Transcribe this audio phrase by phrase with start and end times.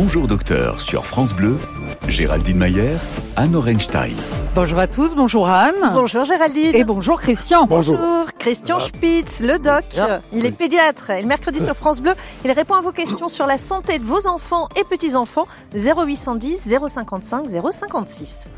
[0.00, 0.80] Bonjour docteur.
[0.80, 1.58] Sur France Bleu,
[2.06, 2.98] Géraldine Mayer,
[3.38, 4.16] Anne Orenstein.
[4.56, 5.92] Bonjour à tous, bonjour Anne.
[5.92, 6.74] Bonjour Géraldine.
[6.74, 7.66] Et bonjour Christian.
[7.66, 7.96] Bonjour.
[8.36, 9.84] Christian Spitz, le doc.
[10.32, 11.10] Il est pédiatre.
[11.10, 12.14] Et le mercredi sur France Bleu,
[12.44, 15.46] il répond à vos questions sur la santé de vos enfants et petits-enfants.
[15.72, 18.50] 0810 055 056.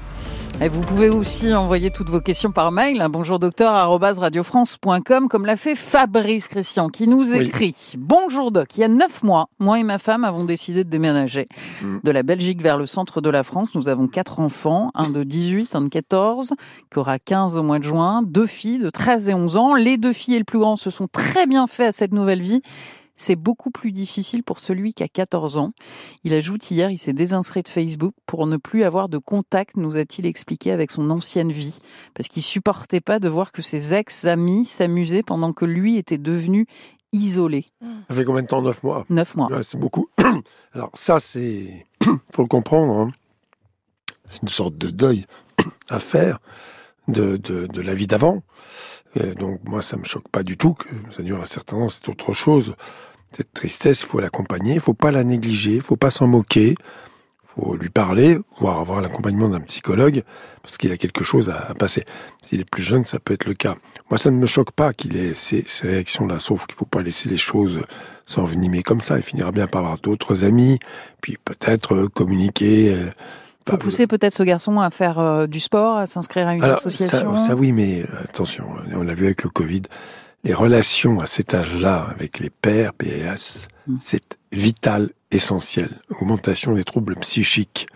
[0.63, 3.03] Et vous pouvez aussi envoyer toutes vos questions par mail.
[3.09, 7.95] Bonjour docteur radiofrance.com comme l'a fait Fabrice Christian qui nous écrit.
[7.97, 11.49] Bonjour doc, il y a neuf mois, moi et ma femme avons décidé de déménager
[11.81, 12.01] mm.
[12.05, 13.75] de la Belgique vers le centre de la France.
[13.75, 16.55] Nous avons quatre enfants, un de 18, un de 14,
[16.91, 19.75] qui aura 15 au mois de juin, deux filles de 13 et 11 ans.
[19.75, 22.43] Les deux filles et le plus grand se sont très bien fait à cette nouvelle
[22.43, 22.63] vie
[23.21, 25.73] c'est beaucoup plus difficile pour celui qui a 14 ans.
[26.25, 29.97] Il ajoute hier, il s'est désinscrit de Facebook pour ne plus avoir de contact, nous
[29.97, 31.79] a-t-il expliqué, avec son ancienne vie.
[32.15, 36.67] Parce qu'il supportait pas de voir que ses ex-amis s'amusaient pendant que lui était devenu
[37.13, 37.67] isolé.
[38.09, 38.63] Ça fait combien de temps?
[38.63, 39.49] Neuf mois Neuf mois.
[39.63, 40.09] c'est beaucoup.
[40.73, 41.87] Alors ça, c'est...
[42.33, 42.95] faut le comprendre.
[42.95, 43.11] Hein.
[44.43, 45.27] Une sorte de deuil
[45.89, 46.39] à faire
[47.09, 48.43] de, de la vie d'avant.
[49.37, 51.89] Donc moi, ça me choque pas du tout que ça dure un certain temps.
[51.89, 52.75] C'est autre chose.
[53.33, 56.71] Cette tristesse, il faut l'accompagner, il faut pas la négliger, il faut pas s'en moquer,
[56.71, 60.25] il faut lui parler, voire avoir l'accompagnement d'un psychologue,
[60.63, 62.05] parce qu'il a quelque chose à, passer.
[62.43, 63.77] S'il est plus jeune, ça peut être le cas.
[64.11, 67.29] Moi, ça ne me choque pas qu'il ait ces, réactions-là, sauf qu'il faut pas laisser
[67.29, 67.81] les choses
[68.27, 69.17] s'envenimer comme ça.
[69.17, 70.81] Il finira bien par avoir d'autres amis,
[71.21, 72.93] puis peut-être communiquer.
[72.93, 73.11] Euh,
[73.71, 77.37] faut pousser peut-être ce garçon à faire euh, du sport, à s'inscrire à une association.
[77.37, 79.83] Ça, ça, oui, mais euh, attention, on l'a vu avec le Covid
[80.45, 83.97] les relations à cet âge-là avec les pères, PAS, mm.
[84.01, 85.91] c'est vital, essentiel.
[86.21, 87.87] Augmentation des troubles psychiques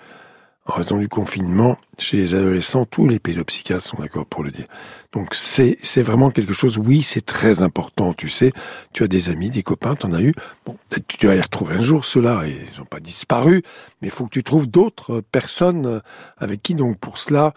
[0.66, 4.64] en raison du confinement, chez les adolescents, tous les pédopsychiatres sont d'accord pour le dire.
[5.12, 6.78] Donc c'est c'est vraiment quelque chose.
[6.78, 8.14] Oui, c'est très important.
[8.14, 8.52] Tu sais,
[8.92, 10.34] tu as des amis, des copains, t'en as eu.
[10.64, 10.76] Bon,
[11.06, 13.62] tu vas les retrouver un jour ceux-là et ils n'ont pas disparu,
[14.00, 16.00] mais il faut que tu trouves d'autres personnes
[16.38, 17.52] avec qui donc pour cela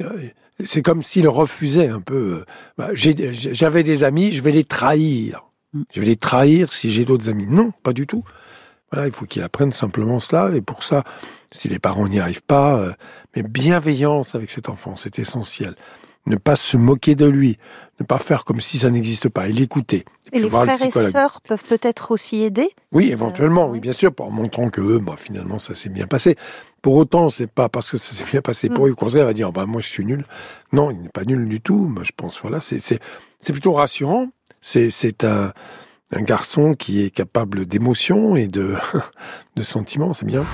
[0.00, 0.28] euh,
[0.64, 2.14] c'est comme s'il refusait un peu.
[2.14, 2.44] Euh,
[2.78, 5.44] bah, j'avais des amis, je vais les trahir.
[5.72, 5.82] Mm.
[5.92, 7.46] Je vais les trahir si j'ai d'autres amis.
[7.48, 8.24] Non, pas du tout.
[8.92, 10.50] Voilà, il faut qu'il apprenne simplement cela.
[10.54, 11.02] Et pour ça,
[11.50, 12.92] si les parents n'y arrivent pas, euh,
[13.34, 15.74] mais bienveillance avec cet enfant, c'est essentiel.
[16.26, 17.58] Ne pas se moquer de lui,
[17.98, 20.04] ne pas faire comme si ça n'existe pas, et l'écouter.
[20.32, 24.30] Et, les frères et sœurs peuvent peut-être aussi aider Oui, éventuellement, oui, bien sûr, en
[24.30, 26.36] montrant que eux, bah, finalement, ça s'est bien passé.
[26.80, 28.88] Pour autant, c'est pas parce que ça s'est bien passé pour mm.
[28.88, 30.24] eux, au contraire, va dire, bah, moi, je suis nul.
[30.72, 31.76] Non, il n'est pas nul du tout.
[31.76, 33.00] Moi, je pense, voilà, c'est
[33.52, 34.28] plutôt rassurant.
[34.60, 35.52] C'est un,
[36.12, 38.76] un garçon qui est capable d'émotions et de,
[39.62, 40.44] sentiments, c'est bien.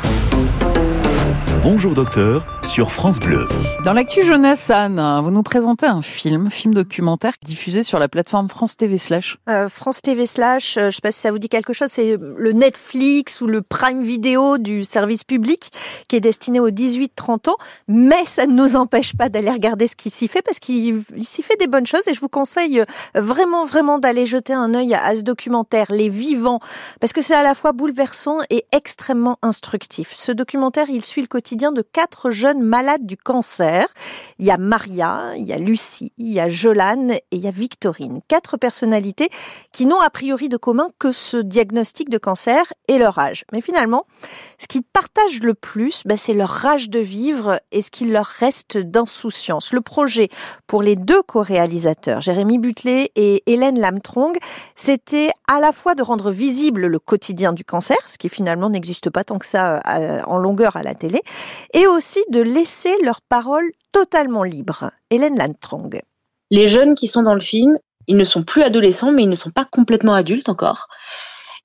[1.62, 3.48] Bonjour docteur sur France Bleu.
[3.84, 8.48] Dans l'actu jeunesse, Anne, vous nous présentez un film, film documentaire diffusé sur la plateforme
[8.48, 9.38] France TV Slash.
[9.48, 11.88] Euh, France TV Slash, euh, je ne sais pas si ça vous dit quelque chose,
[11.88, 15.72] c'est le Netflix ou le Prime Video du service public
[16.08, 17.56] qui est destiné aux 18-30 ans,
[17.88, 21.42] mais ça ne nous empêche pas d'aller regarder ce qui s'y fait parce qu'il s'y
[21.42, 25.16] fait des bonnes choses et je vous conseille vraiment, vraiment d'aller jeter un œil à
[25.16, 26.60] ce documentaire, Les Vivants,
[27.00, 30.12] parce que c'est à la fois bouleversant et extrêmement instructif.
[30.14, 33.86] Ce documentaire, il suit le quotidien de quatre jeunes malades du cancer.
[34.38, 37.48] Il y a Maria, il y a Lucie, il y a Jolane et il y
[37.48, 38.20] a Victorine.
[38.28, 39.28] Quatre personnalités
[39.72, 43.44] qui n'ont a priori de commun que ce diagnostic de cancer et leur âge.
[43.52, 44.06] Mais finalement,
[44.58, 48.26] ce qu'ils partagent le plus, ben, c'est leur rage de vivre et ce qu'il leur
[48.26, 49.72] reste d'insouciance.
[49.72, 50.28] Le projet
[50.66, 54.38] pour les deux co-réalisateurs, Jérémy Butlet et Hélène Lamtrong,
[54.76, 59.10] c'était à la fois de rendre visible le quotidien du cancer, ce qui finalement n'existe
[59.10, 61.22] pas tant que ça euh, en longueur à la télé,
[61.74, 64.90] et aussi de laisser leur parole totalement libre.
[65.10, 66.00] Hélène Lantrong.
[66.50, 69.34] Les jeunes qui sont dans le film, ils ne sont plus adolescents, mais ils ne
[69.34, 70.88] sont pas complètement adultes encore.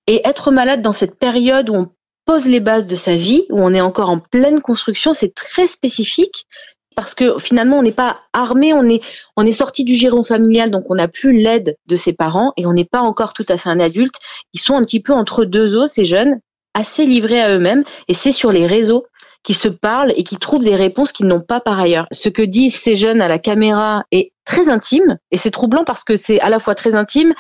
[0.08, 1.92] Et être malade dans cette période où on
[2.26, 5.68] pose les bases de sa vie, où on est encore en pleine construction, c'est très
[5.68, 6.48] spécifique
[6.96, 9.02] parce que finalement on n'est pas armé, on est
[9.36, 12.66] on est sorti du giron familial, donc on n'a plus l'aide de ses parents et
[12.66, 14.16] on n'est pas encore tout à fait un adulte.
[14.54, 16.40] Ils sont un petit peu entre deux eaux ces jeunes,
[16.74, 19.06] assez livrés à eux-mêmes et c'est sur les réseaux
[19.44, 22.08] qui se parlent et qui trouvent des réponses qu'ils n'ont pas par ailleurs.
[22.12, 26.04] Ce que disent ces jeunes à la caméra est très intime et c'est troublant parce
[26.04, 27.34] que c'est à la fois très intime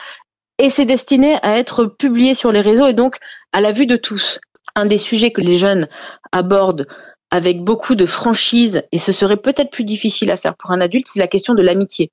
[0.59, 3.17] et c'est destiné à être publié sur les réseaux et donc
[3.51, 4.39] à la vue de tous.
[4.75, 5.87] Un des sujets que les jeunes
[6.31, 6.87] abordent
[7.31, 11.07] avec beaucoup de franchise et ce serait peut-être plus difficile à faire pour un adulte,
[11.07, 12.11] c'est la question de l'amitié.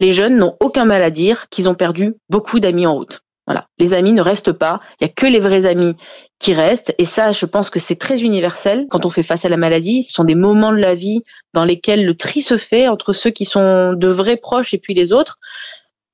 [0.00, 3.20] Les jeunes n'ont aucun mal à dire qu'ils ont perdu beaucoup d'amis en route.
[3.48, 4.78] Voilà, les amis ne restent pas.
[5.00, 5.96] Il y a que les vrais amis
[6.38, 6.94] qui restent.
[6.98, 10.02] Et ça, je pense que c'est très universel quand on fait face à la maladie.
[10.02, 11.22] Ce sont des moments de la vie
[11.54, 14.92] dans lesquels le tri se fait entre ceux qui sont de vrais proches et puis
[14.92, 15.38] les autres.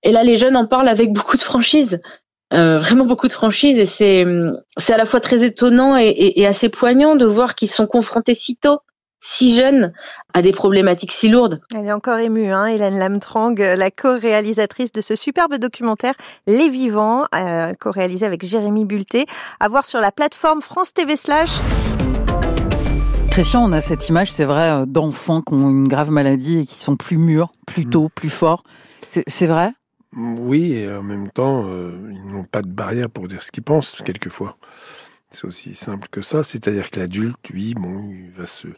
[0.05, 2.01] Et là, les jeunes en parlent avec beaucoup de franchise.
[2.53, 4.25] Euh, vraiment beaucoup de franchise et c'est
[4.77, 8.35] c'est à la fois très étonnant et, et, assez poignant de voir qu'ils sont confrontés
[8.35, 8.79] si tôt
[9.27, 9.95] si jeunes
[10.35, 11.63] à des problématiques si lourdes.
[11.75, 16.13] Elle est encore émue, hein, Hélène Lamtrang, la co-réalisatrice de ce superbe documentaire
[16.47, 19.25] Les Vivants, euh, co-réalisé avec Jérémy Bulté,
[19.61, 21.59] à voir sur la plateforme France TV Slash.
[23.31, 26.67] Christian, on a cette image, c'est vrai, euh, d'enfants qui ont une grave maladie et
[26.67, 28.63] qui sont plus mûrs, plus tôt, plus forts.
[29.09, 29.73] C'est vrai?
[30.15, 33.65] Oui, et en même temps, euh, ils n'ont pas de barrière pour dire ce qu'ils
[33.65, 34.59] pensent, quelquefois.
[35.35, 36.45] C'est aussi simple que ça.
[36.45, 38.69] C'est-à-dire que l'adulte, lui, bon, il va se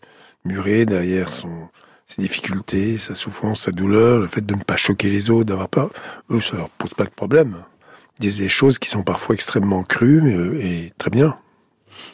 [0.47, 1.69] murer derrière son,
[2.07, 5.69] ses difficultés, sa souffrance, sa douleur, le fait de ne pas choquer les autres, d'avoir
[5.69, 5.91] pas.
[6.31, 7.57] Eux, ça leur pose pas de problème.
[8.19, 11.37] Ils disent des choses qui sont parfois extrêmement crues euh, et très bien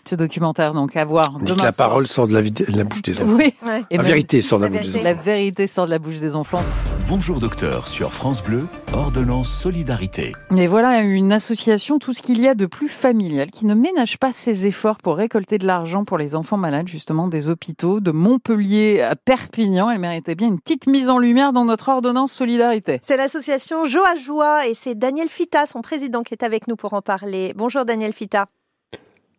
[0.09, 1.39] ce documentaire donc à voir.
[1.39, 3.37] Que la parole sort de la, bouche des enfants.
[3.39, 3.55] Oui.
[3.91, 5.05] La vérité sort de la, bouche des enfants.
[5.05, 6.63] La vérité sort de la bouche des enfants.
[7.09, 10.33] Bonjour docteur sur France Bleu, ordonnance solidarité.
[10.57, 14.19] Et voilà une association, tout ce qu'il y a de plus familial, qui ne ménage
[14.19, 18.13] pas ses efforts pour récolter de l'argent pour les enfants malades, justement des hôpitaux de
[18.13, 19.91] Montpellier à Perpignan.
[19.91, 23.01] Elle méritait bien une petite mise en lumière dans notre ordonnance solidarité.
[23.03, 26.95] C'est l'association Joie Joie et c'est Daniel Fita, son président, qui est avec nous pour
[26.95, 27.53] en parler.
[27.57, 28.47] Bonjour Daniel Fita.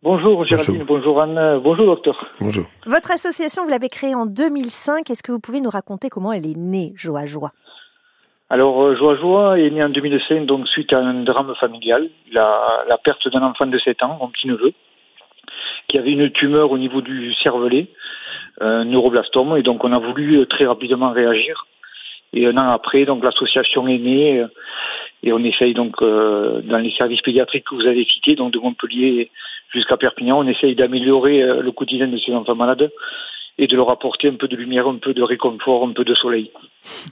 [0.04, 1.18] Bonjour Géraldine, bonjour.
[1.22, 2.26] Anne, bonjour docteur.
[2.38, 2.66] Bonjour.
[2.84, 5.08] Votre association, vous l'avez créée en 2005.
[5.08, 7.52] Est-ce que vous pouvez nous raconter comment elle est née, Joie Joie
[8.50, 12.84] Alors euh, Joie Joie est née en 2005 donc suite à un drame familial, la,
[12.86, 14.74] la perte d'un enfant de 7 ans, mon petit-neveu,
[15.88, 17.86] qui avait une tumeur au niveau du cervelet,
[18.60, 21.66] un neuroblastome, et donc on a voulu euh, très rapidement réagir.
[22.34, 24.48] Et un an après, donc l'association est née euh,
[25.24, 29.30] et on essaye donc dans les services pédiatriques que vous avez cités, donc de Montpellier
[29.74, 30.38] jusqu'à Perpignan.
[30.38, 32.90] On essaye d'améliorer euh, le quotidien de ces enfants malades
[33.56, 36.12] et de leur apporter un peu de lumière, un peu de réconfort, un peu de
[36.14, 36.50] soleil.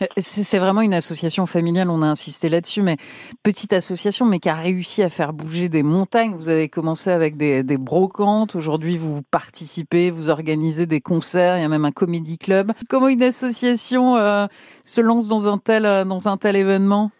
[0.02, 2.96] Euh, c'est vraiment une association familiale, on a insisté là-dessus, mais
[3.44, 6.34] petite association, mais qui a réussi à faire bouger des montagnes.
[6.34, 11.64] Vous avez commencé avec des, brocantes, aujourd'hui vous participez, vous organisez des concerts, il y
[11.64, 12.72] a même un comédie club.
[12.88, 14.46] Comment une association euh,
[14.84, 17.12] se lance dans un tel, dans un tel événement?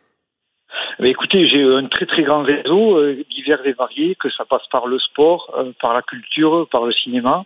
[1.03, 4.87] Écoutez, j'ai un très très grand réseau, euh, divers et variés, que ça passe par
[4.87, 7.45] le sport, euh, par la culture, par le cinéma.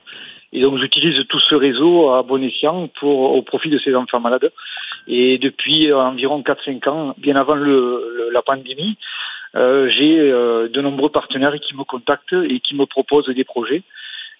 [0.52, 4.20] Et donc j'utilise tout ce réseau à bon escient pour, au profit de ces enfants
[4.20, 4.52] malades.
[5.06, 8.96] Et depuis euh, environ 4-5 ans, bien avant la pandémie,
[9.54, 13.82] j'ai de nombreux partenaires qui me contactent et qui me proposent des projets.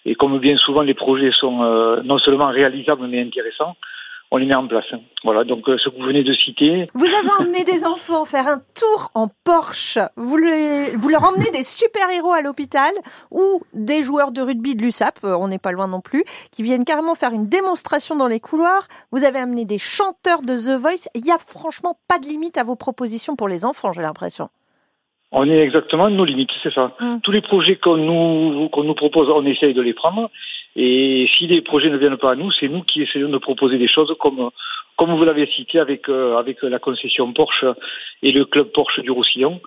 [0.05, 1.57] Et comme bien souvent les projets sont
[2.03, 3.75] non seulement réalisables mais intéressants,
[4.31, 4.85] on les met en place.
[5.23, 6.89] Voilà, donc euh, ce que vous venez de citer.
[6.93, 9.99] Vous avez emmené des enfants faire un tour en Porsche.
[10.17, 12.91] Vous, vous leur emmenez des super-héros à l'hôpital
[13.31, 16.63] ou des joueurs de rugby de l'USAP, euh, on n'est pas loin non plus, qui
[16.63, 18.87] viennent carrément faire une démonstration dans les couloirs.
[19.11, 21.07] Vous avez amené des chanteurs de The Voice.
[21.15, 24.49] Il n'y a franchement pas de limite à vos propositions pour les enfants, j'ai l'impression.
[25.31, 26.95] On est exactement à nos limites, c'est ça.
[26.99, 27.19] Hum.
[27.21, 30.29] Tous les projets qu'on nous, qu'on nous propose, on essaye de les prendre.
[30.79, 33.79] Et si les projets ne viennent pas à nous, c'est nous qui essayons de proposer
[33.79, 34.51] des choses comme,
[34.95, 37.65] comme vous l'avez cité avec, euh, avec la concession Porsche
[38.21, 39.59] et le club Porsche du Roussillon.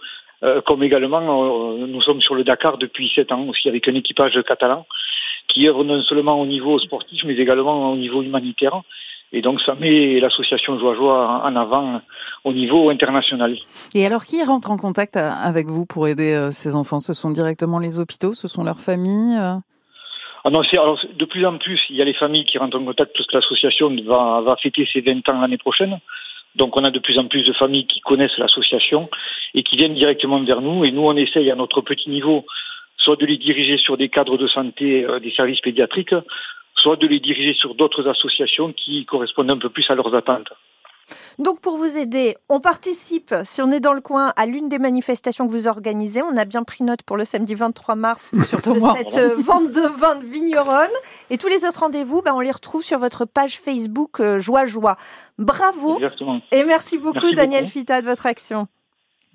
[0.44, 3.94] Euh, comme également, euh, nous sommes sur le Dakar depuis sept ans aussi avec un
[3.96, 4.86] équipage catalan
[5.48, 8.80] qui œuvre non seulement au niveau sportif mais également au niveau humanitaire.
[9.32, 12.00] Et donc ça met l'association Joie Joie en avant
[12.44, 13.56] au niveau international.
[13.94, 17.00] Et alors qui rentre en contact avec vous pour aider ces enfants?
[17.00, 18.32] Ce sont directement les hôpitaux?
[18.32, 19.38] Ce sont leurs familles
[20.44, 23.12] ah alors, de plus en plus, il y a les familles qui rentrent en contact
[23.14, 25.98] parce que l'association va, va fêter ses 20 ans l'année prochaine.
[26.56, 29.08] Donc on a de plus en plus de familles qui connaissent l'association
[29.54, 30.84] et qui viennent directement vers nous.
[30.84, 32.46] Et nous, on essaye à notre petit niveau
[32.96, 36.14] soit de les diriger sur des cadres de santé, euh, des services pédiatriques,
[36.76, 40.52] soit de les diriger sur d'autres associations qui correspondent un peu plus à leurs attentes.
[41.38, 44.78] Donc pour vous aider, on participe, si on est dans le coin, à l'une des
[44.78, 46.22] manifestations que vous organisez.
[46.22, 48.66] On a bien pris note pour le samedi 23 mars de cette
[49.38, 50.90] vente de vin de vigneronne.
[51.30, 54.66] Et tous les autres rendez-vous, ben, on les retrouve sur votre page Facebook euh, Joie
[54.66, 54.96] Joie.
[55.38, 55.98] Bravo
[56.52, 58.66] et merci beaucoup Daniel Fita de votre action.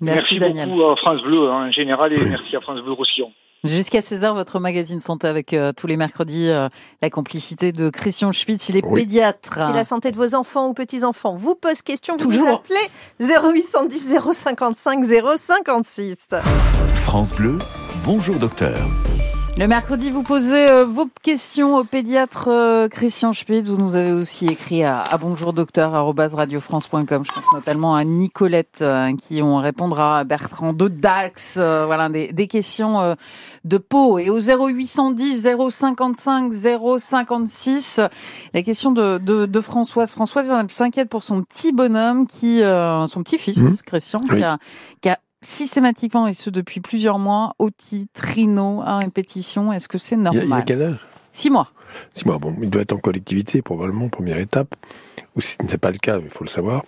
[0.00, 3.32] Merci, beaucoup à France Bleu hein, en général et merci à France Bleu Roussillon.
[3.66, 6.68] Jusqu'à 16h, votre magazine santé avec euh, tous les mercredis euh,
[7.02, 9.52] la complicité de Christian Schmitz, il est pédiatre.
[9.54, 12.48] Si la santé de vos enfants ou petits-enfants vous pose question, vous Toujours.
[12.48, 15.04] appelez 0810 055
[15.36, 16.28] 056.
[16.94, 17.58] France Bleu,
[18.04, 18.78] bonjour docteur.
[19.58, 23.70] Le mercredi, vous posez euh, vos questions au pédiatre euh, Christian Spitz.
[23.70, 27.24] Vous nous avez aussi écrit à, à bonjourdocteur@radiofrance.com.
[27.24, 31.56] Je pense notamment à Nicolette euh, qui on répondra à Bertrand de Dax.
[31.56, 33.16] voilà des, des questions
[33.64, 36.52] de peau et au 0810 055
[36.98, 38.00] 056.
[38.52, 40.12] La question de, de, de Françoise.
[40.12, 43.76] Françoise elle s'inquiète pour son petit bonhomme qui son petit fils mmh.
[43.86, 44.58] Christian qui a,
[45.00, 49.72] qui a systématiquement, et ce depuis plusieurs mois, otite, rhino à répétition.
[49.72, 50.98] Est-ce que c'est normal Il a, quel âge
[51.32, 51.70] Six mois.
[52.12, 54.74] Six mois, bon, il doit être en collectivité, probablement, première étape.
[55.36, 56.82] Ou si ce n'est pas le cas, il faut le savoir.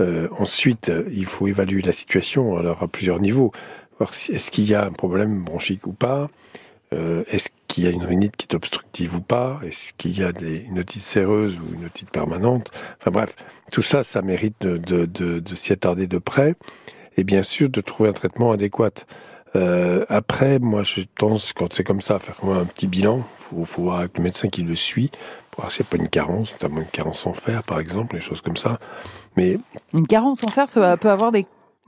[0.00, 3.52] Euh, ensuite, il faut évaluer la situation alors à plusieurs niveaux.
[4.10, 6.28] Si, est-ce qu'il y a un problème bronchique ou pas?
[6.92, 9.60] Euh, Est-ce qu'il y a une rhinite qui est obstructive ou pas?
[9.64, 12.70] Est-ce qu'il y a des, une otite séreuse ou une otite permanente?
[13.00, 13.34] Enfin bref,
[13.72, 16.54] tout ça, ça mérite de, de, de, de s'y attarder de près
[17.16, 18.90] et bien sûr de trouver un traitement adéquat.
[19.54, 22.86] Euh, après, moi, je pense, quand c'est comme ça, à faire quand même un petit
[22.86, 23.18] bilan.
[23.18, 25.10] Il faut, faut, voir avec le médecin qui le suit,
[25.50, 28.16] pour voir s'il n'y a pas une carence, notamment une carence en fer, par exemple,
[28.16, 28.78] des choses comme ça.
[29.36, 29.58] Mais
[29.94, 31.46] Une carence en fer peut, avoir des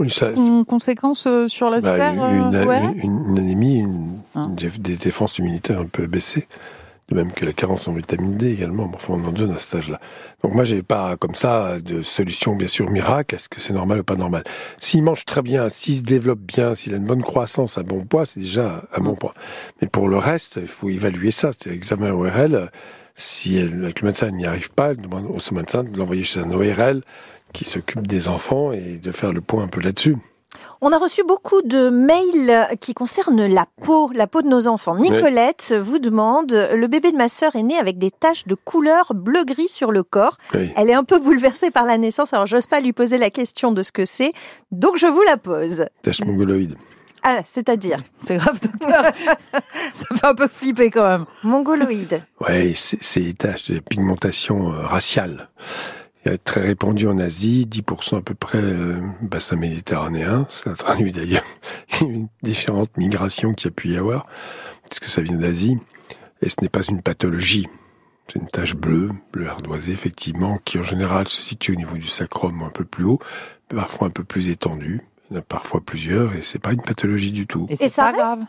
[0.08, 0.30] ça,
[0.66, 2.97] conséquences euh, sur la bah, sphère une, euh, ORL?
[2.97, 4.47] une, une anémie, une, Ah.
[4.78, 6.47] des défenses immunitaires un peu baissées.
[7.09, 8.87] De même que la carence en vitamine D également.
[8.87, 9.99] Bon, Enfin, on en donne à cet âge-là.
[10.43, 13.35] Donc moi, j'ai pas comme ça de solution, bien sûr, miracle.
[13.35, 14.45] Est-ce que c'est normal ou pas normal?
[14.79, 18.05] S'il mange très bien, s'il se développe bien, s'il a une bonne croissance, un bon
[18.05, 19.33] poids, c'est déjà un bon point.
[19.81, 21.53] Mais pour le reste, il faut évaluer ça.
[21.59, 22.71] C'est examen ORL.
[23.15, 26.25] Si elle, avec le médecin, elle n'y arrive pas, elle demande au médecin de l'envoyer
[26.25, 27.03] chez un ORL
[27.53, 30.17] qui s'occupe des enfants et de faire le point un peu là-dessus.
[30.81, 34.97] On a reçu beaucoup de mails qui concernent la peau, la peau de nos enfants.
[34.97, 39.12] Nicolette vous demande, le bébé de ma sœur est né avec des taches de couleur
[39.14, 40.37] bleu-gris sur le corps.
[40.55, 40.71] Oui.
[40.76, 43.73] Elle est un peu bouleversée par la naissance, alors j'ose pas lui poser la question
[43.73, 44.33] de ce que c'est,
[44.71, 45.87] donc je vous la pose.
[46.02, 46.76] Tache mongoloïde.
[47.25, 49.02] Ah, c'est-à-dire C'est grave, docteur.
[49.93, 51.25] Ça fait un peu flipper quand même.
[51.43, 52.23] mongoloïde.
[52.40, 55.49] Ouais, c'est c'est des taches de pigmentation euh, raciale.
[56.25, 60.46] Il est très répandu en Asie, 10% à peu près euh, bassin méditerranéen.
[60.48, 61.44] Ça traduit d'ailleurs
[62.00, 64.26] une différentes migrations qu'il y a pu y avoir,
[64.88, 65.78] puisque ça vient d'Asie.
[66.42, 67.68] Et ce n'est pas une pathologie.
[68.26, 72.08] C'est une tache bleue, bleu ardoisé, effectivement, qui en général se situe au niveau du
[72.08, 73.20] sacrum un peu plus haut,
[73.68, 75.02] parfois un peu plus étendu.
[75.30, 77.66] Il y en a parfois plusieurs, et c'est pas une pathologie du tout.
[77.70, 78.40] Et c'est ça grave.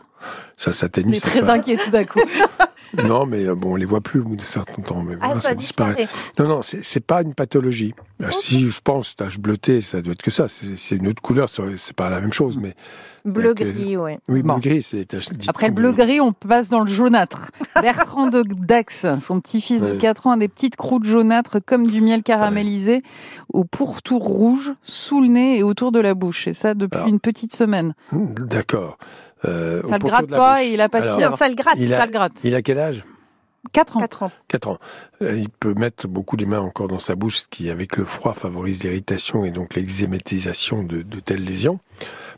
[0.56, 1.14] Ça s'atténue.
[1.14, 2.20] est ça très inquiet tout à coup.
[3.06, 5.02] Non, mais euh, bon, on les voit plus au bout de certains temps.
[5.02, 6.08] Mais Ah, voilà, ça disparaît.
[6.38, 7.94] Non, non, c'est c'est pas une pathologie.
[8.22, 10.48] Ah, Si je pense, tache bleutée, ça doit être que ça.
[10.48, 12.58] C'est c'est une autre couleur, c'est pas la même chose.
[12.60, 12.74] Mais
[13.26, 14.18] Bleu-gris, ouais.
[14.28, 14.54] oui, Bon.
[14.54, 15.28] bleu gris, c'est les taches.
[15.28, 17.48] dites Après le bleu bleu-gris, on passe dans le jaunâtre.
[17.82, 19.98] Bertrand de Dax, son petit-fils de Ouais.
[19.98, 23.02] 4 ans, a des petites croûtes jaunâtres comme du miel caramélisé
[23.52, 26.48] au pourtour rouge, sous le nez et autour de la bouche.
[26.48, 27.08] Et ça depuis Alors.
[27.08, 27.94] une petite semaine.
[28.12, 28.96] D'accord.
[29.46, 30.64] Euh, Ça le gratte pas bouche.
[30.64, 31.30] et il a pas de Alors.
[31.30, 31.76] Non, ça le gratte.
[31.78, 32.32] Il a- Ça le gratte.
[32.44, 33.04] Il a quel âge?
[33.72, 34.00] 4 ans.
[34.00, 34.32] 4 ans.
[34.48, 34.78] 4 ans.
[35.22, 38.04] Euh, Il peut mettre beaucoup les mains encore dans sa bouche, ce qui, avec le
[38.04, 41.78] froid, favorise l'irritation et donc l'exématisation de, de telles lésions.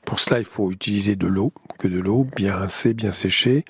[0.04, 3.64] Pour cela, il faut utiliser de l'eau, que de l'eau, bien rincée, bien séchée.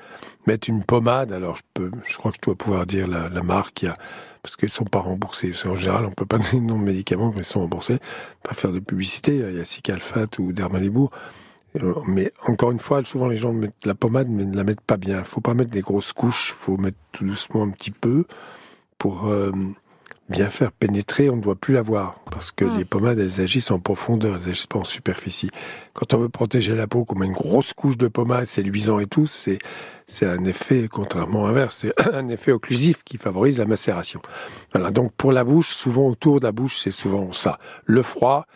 [0.46, 1.30] Mettre une pommade.
[1.32, 3.82] Alors, je peux, je crois que je dois pouvoir dire la, la marque.
[3.82, 3.96] Il y a,
[4.42, 5.50] parce qu'elles sont pas remboursées.
[5.50, 7.98] Parce qu'en général, on peut pas donner de nom de médicaments quand ils sont remboursés.
[8.42, 9.36] Pas faire de publicité.
[9.36, 11.10] Il y a Cicalfate ou Dermalibour.
[12.06, 14.96] Mais encore une fois, souvent les gens mettent la pommade, mais ne la mettent pas
[14.98, 15.24] bien.
[15.24, 16.52] faut pas mettre des grosses couches.
[16.52, 18.24] faut mettre tout doucement un petit peu
[18.98, 19.52] pour euh,
[20.28, 21.30] bien faire pénétrer.
[21.30, 22.78] On ne doit plus la voir parce que Mm.
[22.78, 25.50] les pommades, elles agissent en profondeur, elles agissent pas en superficie.
[25.94, 29.06] Quand on veut protéger la peau, comme une grosse couche de pommade, c'est luisant et
[29.06, 29.58] tout, c'est
[30.06, 34.20] c'est un effet contrairement inverse, c'est un effet occlusif qui favorise la macération.
[34.72, 34.90] Voilà.
[34.90, 38.46] Donc pour la bouche, souvent autour de la bouche, c'est souvent ça, le froid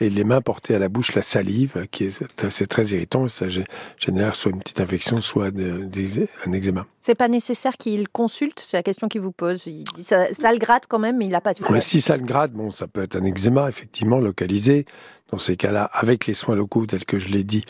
[0.00, 3.26] et les mains portées à la bouche, la salive, qui est c'est très irritant.
[3.26, 3.64] Et ça gé-
[3.98, 6.86] génère soit une petite infection, soit des- un eczéma.
[7.00, 9.62] C'est pas nécessaire qu'il consulte, c'est la question qu'il vous pose.
[9.66, 11.82] Il dit ça, ça le gratte quand même, mais il n'a pas de fièvre.
[11.82, 14.84] si ça le grade, bon, ça peut être un eczéma, effectivement, localisé.
[15.32, 17.64] Dans ces cas-là, avec les soins locaux, tels que je l'ai dit,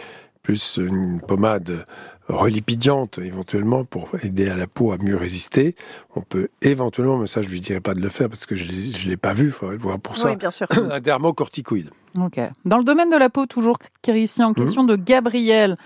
[0.46, 1.84] plus une pommade
[2.28, 5.74] relipidiante, éventuellement, pour aider à la peau à mieux résister.
[6.14, 8.64] On peut éventuellement, mais ça, je lui dirais pas de le faire parce que je
[8.64, 10.68] ne l'ai pas vu, il faudrait le voir pour ça, Oui, bien sûr.
[10.92, 11.90] un dermocorticoïde.
[12.20, 12.38] Ok.
[12.64, 14.88] Dans le domaine de la peau, toujours Christian, question Mhm.
[14.90, 15.76] de Gabriel.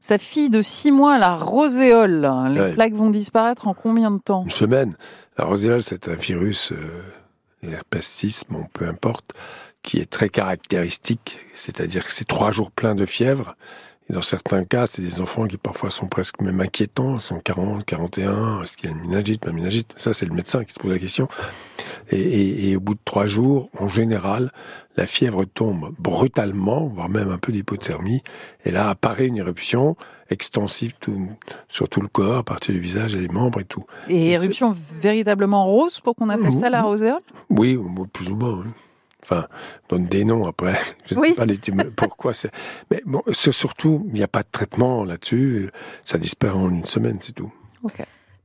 [0.00, 2.26] Sa fille de 6 mois a la roséole.
[2.50, 2.72] Les Ouais.
[2.72, 4.44] plaques vont disparaître en combien de temps?
[4.44, 4.94] Une semaine.
[5.36, 7.02] La roséole, c'est un virus, euh,
[7.62, 9.34] herpestis, bon, peu importe,
[9.82, 13.54] qui est très caractéristique, c'est-à-dire que c'est trois jours pleins de fièvre.
[14.10, 17.40] Et dans certains cas, c'est des enfants qui parfois sont presque même inquiétants, ils sont
[17.40, 19.92] 40, 41, est-ce qu'il y a une méningite, pas méningite?
[19.98, 21.28] Ça, c'est le médecin qui se pose la question.
[22.10, 24.50] Et, et- et au bout de trois jours, en général,
[24.96, 28.22] la fièvre tombe brutalement, voire même un peu d'hypothermie.
[28.64, 29.94] Et là apparaît une éruption
[30.30, 31.28] extensive tout-
[31.68, 33.84] sur tout le corps, à partir du visage et les membres et tout.
[34.08, 37.78] Et Et éruption véritablement rose pour qu'on appelle ça la roséole Oui,
[38.12, 38.64] plus ou moins.
[39.30, 39.46] Enfin,
[39.90, 40.78] donne des noms après.
[41.06, 41.28] Je ne Oui.
[41.30, 41.58] sais pas les,
[41.96, 42.50] pourquoi c'est.
[42.90, 45.70] Mais bon, c'est surtout, il n'y a pas de traitement là-dessus.
[46.04, 47.52] Ça disparaît en une semaine, c'est tout.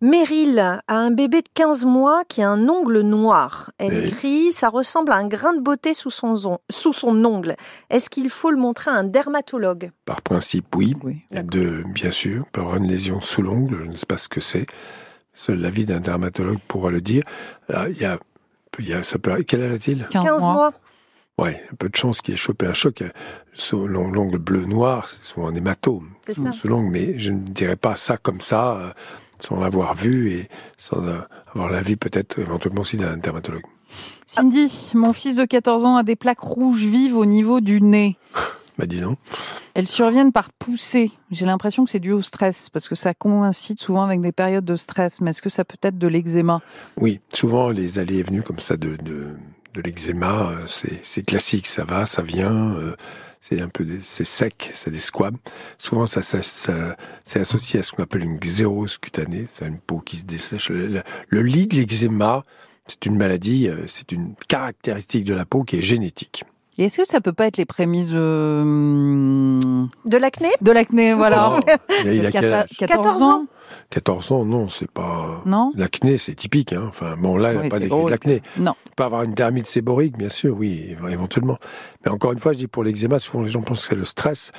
[0.02, 3.72] Meryl a un bébé de 15 mois qui a un ongle noir.
[3.78, 7.56] Elle écrit Ça ressemble à un grain de beauté sous son, on- sous son ongle.
[7.90, 9.92] Est-ce qu'il faut le montrer à un dermatologue?
[10.04, 10.94] Par principe, oui.
[11.04, 11.22] Oui.
[11.32, 14.42] De, bien sûr, peut avoir une lésion sous l'ongle, je ne sais pas ce que
[14.42, 14.66] c'est.
[15.34, 17.24] Seul l'avis d'un dermatologue pourra le dire.
[17.70, 18.20] Alors, il y a,
[18.80, 20.06] il y a, ça peut, quel âge a-t-il?
[20.10, 20.53] 15, 15 mois.
[20.53, 20.74] mois.
[21.39, 23.03] Ouais, un peu de chance qu'il ait chopé un choc.
[23.72, 26.51] L'on- l'ongle bleu-noir, c'est souvent un hématome C'est ça.
[26.51, 28.92] sous l'ongle, mais je ne dirais pas ça comme ça, euh,
[29.39, 31.20] sans l'avoir vu et sans euh,
[31.53, 33.63] avoir l'avis peut-être éventuellement aussi d'un dermatologue.
[34.25, 38.18] Cindy, mon fils de 14 ans a des plaques rouges vives au niveau du nez.
[38.77, 39.20] Bah dis donc.
[39.75, 41.12] Elles surviennent par poussée.
[41.32, 44.65] J'ai l'impression que c'est dû au stress, parce que ça coïncide souvent avec des périodes
[44.65, 45.22] de stress.
[45.22, 46.62] Mais est-ce que ça peut être de l'eczéma?
[46.98, 49.36] Oui, souvent les allées et venues comme ça de, de,
[49.75, 50.65] de l'eczéma, euh,
[51.03, 52.96] c'est classique, ça va, ça vient, euh,
[53.42, 55.38] c'est un peu, c'est sec, c'est des squames.
[55.77, 59.80] Souvent, ça, ça, ça- c'est associé à ce qu'on appelle une xérose cutanée, c'est une
[59.80, 60.70] peau qui se dessèche.
[60.70, 62.44] Le, le, le lit de l'eczéma,
[62.88, 66.44] c'est une maladie, euh, c'est une caractéristique de la peau qui est génétique.
[66.77, 70.50] Et est-ce que ça peut pas être les prémices euh, De l'acné?
[70.62, 71.58] de l'acné Voilà.
[71.60, 71.60] Oh,
[72.06, 73.46] il a quel Quata- âge 14 ans
[73.89, 75.42] 14 ans, non, c'est pas...
[75.46, 76.74] Non L'acné, c'est typique.
[76.74, 76.86] Hein.
[76.89, 78.42] Enfin, bon, là, il Oui, n'a pas de l'acné.
[78.58, 78.74] Non.
[78.88, 81.58] Il peut avoir une dermite séborique, bien sûr, oui, éve- éventuellement.
[82.06, 84.06] Mais encore une fois, je dis pour l'eczéma, souvent les gens pensent que c'est le
[84.06, 84.51] stress.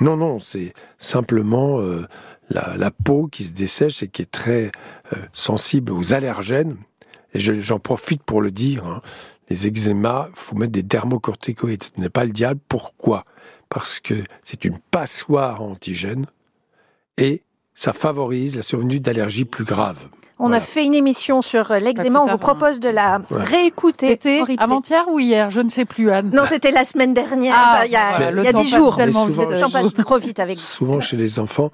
[0.00, 2.06] Non, non, c'est simplement euh,
[2.50, 4.72] la, la peau qui se dessèche et qui est très
[5.12, 6.76] euh, sensible aux allergènes.
[7.34, 9.00] Et je- j'en profite pour le dire, hein,
[9.52, 11.82] les eczémas, faut mettre des dermocorticoïdes.
[11.82, 12.60] Ce n'est pas le diable.
[12.68, 13.24] Pourquoi?
[13.68, 16.26] Parce que c'est une passoire antigène
[17.18, 17.42] et
[17.74, 20.08] ça favorise la survenue d'allergies plus graves.
[20.38, 20.56] On Voilà.
[20.56, 22.18] a fait une émission sur euh, l'eczéma.
[22.20, 23.44] On vous tard, propose de la Ouais.
[23.44, 24.08] réécouter.
[24.08, 25.50] C'était avant-hier ou hier?
[25.52, 26.32] Je ne sais plus, Anne.
[26.34, 27.54] Non, c'était la semaine dernière.
[27.56, 28.94] Ah, il y a, voilà, il le y a temps 10 passe jours.
[28.94, 30.62] souvent, Le temps passe trop vite avec vous.
[30.62, 31.70] Souvent chez les enfants,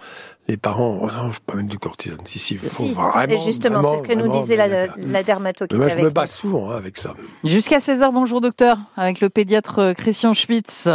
[0.50, 2.18] les parents, oh non, je peux pas mettre du cortisone.
[2.24, 2.94] Si, si, il faut Si.
[2.94, 3.22] vraiment.
[3.28, 6.04] Et justement, c'est ce que nous disait la, la dermato qui Mais moi, je avec
[6.06, 7.12] me bats souvent hein, avec ça.
[7.44, 10.88] Jusqu'à 16h, bonjour docteur, avec le pédiatre euh, Christian Spitz.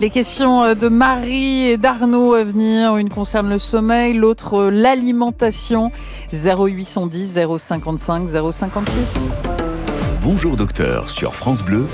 [0.00, 2.96] Les questions euh, de Marie et d'Arnaud à venir.
[2.96, 5.90] Une concerne le sommeil, l'autre euh, l'alimentation.
[6.32, 9.32] 0810 055 056.
[10.22, 11.86] Bonjour docteur sur France Bleu,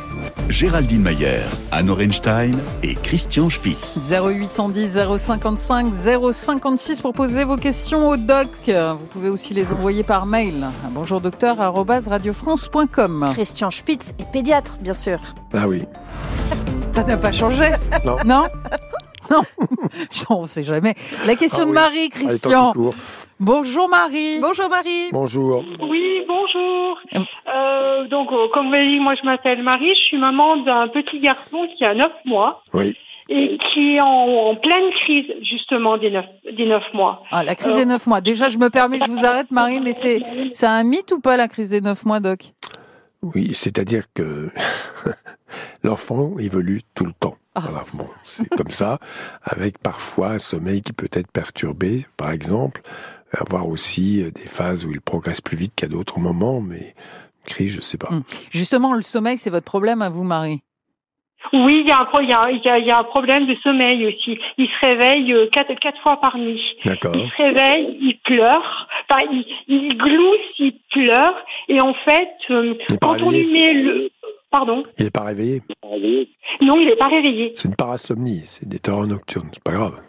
[0.48, 2.52] Géraldine Mayer, Anne Orenstein
[2.82, 3.98] et Christian Spitz.
[4.12, 5.94] 0810 055
[6.32, 8.48] 056 pour poser vos questions au doc.
[8.66, 10.66] Vous pouvez aussi les envoyer par mail.
[10.90, 13.30] Bonjour docteur radiofrance.com.
[13.32, 15.20] Christian Spitz est pédiatre, bien sûr.
[15.54, 15.84] Ah oui.
[16.92, 17.70] Ça n'a pas changé
[18.04, 18.16] Non.
[18.26, 18.44] Non?
[19.30, 19.42] Non
[20.30, 20.94] On ne sait jamais.
[21.26, 21.72] La question Ah de.
[21.72, 22.72] Marie, Christian.
[23.40, 24.38] Bonjour Marie.
[24.40, 25.08] Bonjour Marie.
[25.12, 25.64] Bonjour.
[25.80, 26.98] Oui, bonjour.
[27.14, 27.18] Euh.
[27.54, 30.88] Euh, donc, euh, comme vous l'avez dit, moi je m'appelle Marie, je suis maman d'un
[30.88, 32.96] petit garçon qui a 9 mois Oui.
[33.28, 36.24] et qui est en, en pleine crise justement des 9,
[36.56, 37.22] des 9 mois.
[37.32, 38.20] Ah, la crise des 9 mois.
[38.20, 40.20] Déjà, je me permets, je vous arrête Marie, mais c'est
[40.54, 42.52] c'est un mythe ou pas la crise des 9 mois, Doc?
[43.22, 44.50] Oui, c'est-à-dire que
[45.82, 47.36] l'enfant évolue tout le temps.
[47.54, 47.60] Ah.
[47.60, 48.98] Voilà, bon, c'est comme ça,
[49.42, 52.80] avec parfois un sommeil qui peut être perturbé, par exemple,
[53.32, 56.94] avoir aussi euh, des phases où il progresse plus vite qu'à d'autres moments, mais
[57.44, 58.10] crise, je sais pas.
[58.10, 58.22] Mm.
[58.50, 60.62] Justement, le sommeil, c'est votre problème à vous, Marie?
[61.52, 62.98] Oui, il y, a un, pro- il, y a, il, y a, il y a
[62.98, 64.38] un problème de sommeil aussi.
[64.58, 66.62] Il se réveille euh, quatre, quatre fois par nuit.
[66.84, 67.14] D'accord.
[67.14, 71.34] Il se réveille, il pleure, enfin il, il glousse, il pleure,
[71.68, 74.10] et en fait, euh, quand on lui met le...
[74.52, 75.62] Pardon Il n'est pas réveillé.
[76.60, 77.52] Non, il n'est pas réveillé.
[77.56, 80.00] C'est une parasomnie, c'est des terreurs nocturnes, c'est pas grave.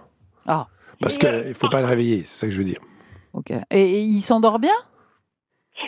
[0.46, 0.68] Ah.
[1.02, 2.80] Parce qu'il ne faut pas le réveiller, c'est ça que je veux dire.
[3.34, 3.50] Ok.
[3.72, 4.76] Et, et il s'endort bien?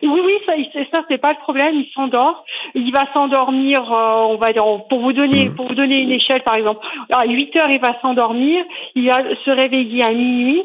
[0.02, 0.54] Oui, oui, ça,
[0.92, 1.76] ça c'est pas le problème.
[1.76, 2.44] Il s'endort.
[2.74, 3.82] Il va s'endormir.
[3.94, 5.56] euh, on va dire pour vous donner, Mhm.
[5.56, 8.64] pour vous donner une échelle, par exemple, à 8 heures, il va s'endormir.
[8.96, 10.64] Il va se réveiller à minuit.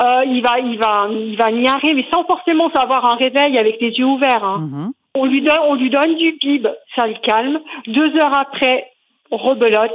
[0.00, 3.90] Euh, il va, il va, il va mais sans forcément avoir un réveil avec les
[3.90, 4.42] yeux ouverts.
[4.44, 4.58] hein.
[4.60, 4.92] Mhm.
[5.14, 7.58] On lui donne, on lui donne du bib, ça le calme.
[7.86, 8.86] Deux heures après,
[9.30, 9.90] rebelote.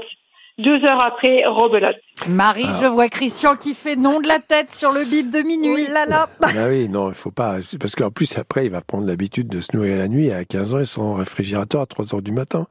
[0.59, 1.95] Deux heures après, rebelote.
[2.27, 2.81] Marie, Alors.
[2.81, 5.73] je vois Christian qui fait non de la tête sur le bip de minuit.
[5.73, 6.27] Oui, là, là.
[6.41, 7.57] Ah oui, non, il faut pas.
[7.79, 10.31] Parce qu'en plus, après, il va prendre l'habitude de se nourrir la nuit.
[10.31, 12.65] À 15 ans, ils sont au réfrigérateur à 3 heures du matin.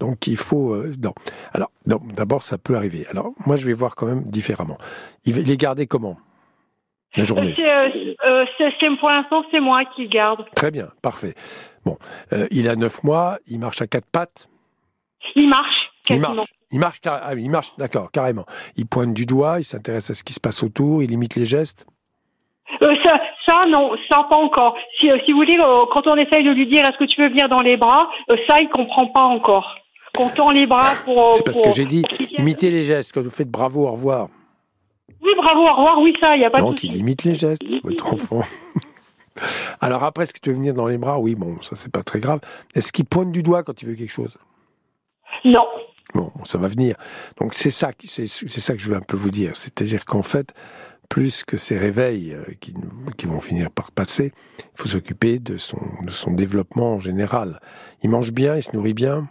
[0.00, 0.72] Donc, il faut.
[0.74, 1.12] euh, non.
[1.52, 3.06] Alors, non, d'abord, ça peut arriver.
[3.10, 4.78] Alors, moi, je vais voir quand même différemment.
[5.24, 6.16] Il va les garder comment
[7.16, 7.54] La journée?
[7.56, 7.88] c'est, euh,
[8.26, 10.44] euh, c'est- pour l'instant, c'est moi qui le garde.
[10.54, 11.34] Très bien, parfait.
[11.84, 11.98] Bon,
[12.32, 14.48] euh, il a 9 mois, il marche à quatre pattes?
[15.34, 15.90] Il marche.
[16.04, 16.34] Il quasiment.
[16.34, 16.52] marche.
[16.72, 18.46] Il marche, car- ah il marche, d'accord, carrément.
[18.76, 21.44] Il pointe du doigt, il s'intéresse à ce qui se passe autour, il imite les
[21.44, 21.86] gestes?
[22.80, 24.76] Euh, ça, ça, non, ça pas encore.
[24.98, 25.56] Si, si vous voulez,
[25.92, 28.08] quand on essaye de lui dire est-ce que tu veux venir dans les bras,
[28.48, 29.76] ça il comprend pas encore.
[30.14, 31.32] Quand on tend les bras pour.
[31.32, 32.02] C'est parce pour- que j'ai dit,
[32.38, 33.12] imitez les gestes.
[33.12, 34.28] Quand vous faites bravo, au revoir.
[35.22, 37.34] Oui, bravo, au revoir, oui, ça, il n'y a pas de Donc, il imite les
[37.34, 38.42] gestes, votre enfant.
[39.80, 41.18] Alors après, est-ce que tu veux venir dans les bras?
[41.18, 42.40] Oui, bon, ça, c'est pas très grave.
[42.74, 44.36] Est-ce qu'il pointe du doigt quand il veut quelque chose?
[45.44, 45.66] Non.
[46.14, 46.96] Bon, ça va venir.
[47.40, 49.56] Donc c'est ça, c'est ça que je veux un peu vous dire.
[49.56, 50.52] C'est-à-dire qu'en fait,
[51.08, 52.74] plus que ces réveils euh, qui,
[53.16, 57.60] qui, vont finir par passer, il faut s'occuper de son, de son développement en général.
[58.02, 59.28] Il mange bien, il se nourrit bien?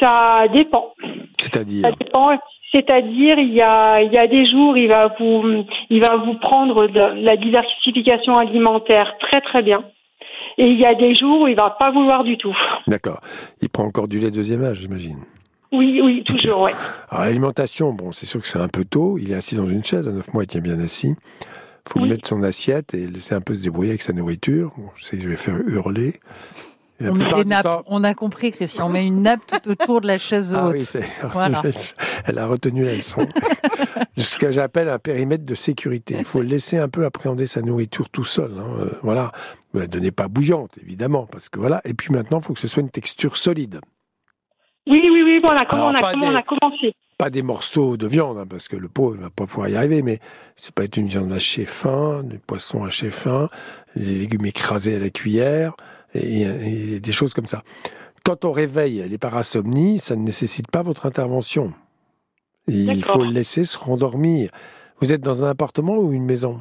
[0.00, 0.92] Ça dépend.
[1.38, 1.88] C'est-à-dire?
[1.88, 2.38] Ça dépend.
[2.76, 6.34] C'est-à-dire, il y a, il y a des jours, il va vous, il va vous
[6.34, 9.82] prendre de la diversification alimentaire très très bien.
[10.58, 12.54] Et il y a des jours où il va pas vouloir du tout.
[12.86, 13.20] D'accord.
[13.62, 15.20] Il prend encore du lait deuxième âge, j'imagine.
[15.72, 16.72] Oui, oui, toujours, oui.
[17.08, 19.16] Alors l'alimentation, bon, c'est sûr que c'est un peu tôt.
[19.16, 21.14] Il est assis dans une chaise, à 9 mois, il tient bien assis.
[21.14, 24.72] Il faut lui mettre son assiette et laisser un peu se débrouiller avec sa nourriture.
[24.96, 26.20] je sais que je vais faire hurler.
[27.00, 27.82] On met des nappes.
[27.86, 28.86] On a compris, Christian.
[28.86, 30.60] On met une nappe tout autour de la chaise haute.
[30.62, 31.04] Ah oui, c'est...
[31.32, 31.62] Voilà.
[32.24, 33.26] Elle a retenu la leçon.
[34.16, 36.16] Ce que j'appelle un périmètre de sécurité.
[36.18, 38.52] Il faut le laisser un peu appréhender sa nourriture tout seul.
[38.58, 38.80] Hein.
[38.80, 39.32] Euh, voilà.
[39.74, 41.82] Ne la donnez pas bouillante, évidemment, parce que voilà.
[41.84, 43.80] Et puis maintenant, il faut que ce soit une texture solide.
[44.86, 45.38] Oui, oui, oui.
[45.44, 48.68] On, a, comment, on, a, on a commencé pas des morceaux de viande, hein, parce
[48.68, 50.20] que le pot ne va pas pouvoir y arriver, mais
[50.54, 53.48] c'est pas être une viande hachée fin, du poisson haché fin,
[53.94, 55.74] des légumes écrasés à la cuillère,
[56.16, 57.62] et, des choses comme ça.
[58.24, 61.72] Quand on réveille les parasomnies, ça ne nécessite pas votre intervention.
[62.68, 64.50] Il faut le laisser se rendormir.
[65.00, 66.60] Vous êtes dans un appartement ou une maison?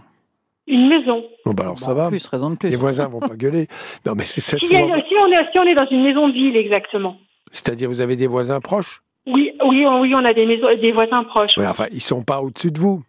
[0.67, 1.23] Une maison.
[1.45, 2.09] Bon, bah alors ça va.
[2.09, 2.69] Plus, raison de plus.
[2.69, 3.67] Les voisins vont pas gueuler.
[4.05, 6.55] Non, mais c'est si, si, on est, si on est dans une maison de ville,
[6.57, 7.15] exactement.
[7.51, 9.01] C'est-à-dire, vous avez des voisins proches?
[9.27, 11.57] Oui, oui, oui, on a des, maisons, des voisins proches.
[11.57, 13.03] Enfin, ils sont pas au-dessus de vous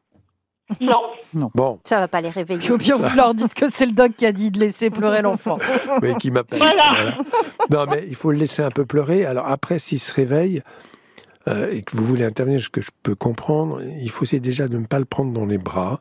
[0.81, 1.01] non.
[1.35, 1.51] non.
[1.55, 1.79] Bon.
[1.85, 2.71] Ça va pas les réveiller.
[2.71, 5.23] Ou bien vous leur dites que c'est le doc qui a dit de laisser pleurer
[5.23, 5.59] l'enfant.
[6.03, 6.59] Oui, qui m'appelle.
[6.59, 7.17] Voilà.
[7.71, 9.25] Non, mais il faut le laisser un peu pleurer.
[9.25, 10.63] Alors après, s'il se réveille
[11.49, 14.69] euh, et que vous voulez intervenir, ce que je peux comprendre, il faut essayer déjà
[14.69, 16.01] de ne pas le prendre dans les bras,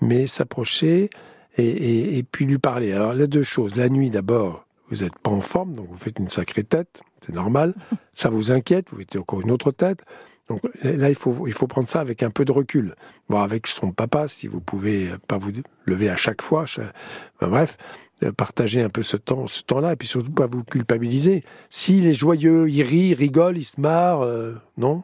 [0.00, 1.10] mais s'approcher
[1.56, 2.92] et, et, puis lui parler.
[2.92, 3.76] Alors, il y a deux choses.
[3.76, 7.34] La nuit, d'abord, vous n'êtes pas en forme, donc vous faites une sacrée tête, c'est
[7.34, 7.74] normal.
[8.14, 10.02] Ça vous inquiète, vous faites encore une autre tête.
[10.52, 12.94] Donc là, il faut, il faut prendre ça avec un peu de recul.
[13.28, 15.50] Voir avec son papa, si vous pouvez pas vous
[15.86, 16.66] lever à chaque fois.
[17.40, 17.78] bref,
[18.22, 21.42] euh, partager un peu ce temps, ce temps-là, et puis surtout pas vous culpabiliser.
[21.70, 25.02] S'il est joyeux, il rit, il rigole, il se marre, euh, non?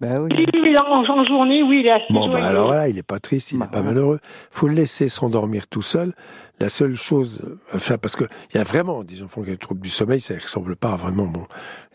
[0.00, 0.46] Bah oui.
[0.52, 3.52] oui, en, journée, oui, il est assez Bon, bah alors voilà, il n'est pas triste,
[3.52, 4.20] il n'est bah pas malheureux.
[4.50, 6.14] faut le laisser s'endormir tout seul.
[6.58, 9.58] La seule chose à faire, parce qu'il y a vraiment des enfants qui ont des
[9.58, 11.46] troubles du sommeil, ça ne ressemble pas à vraiment bon.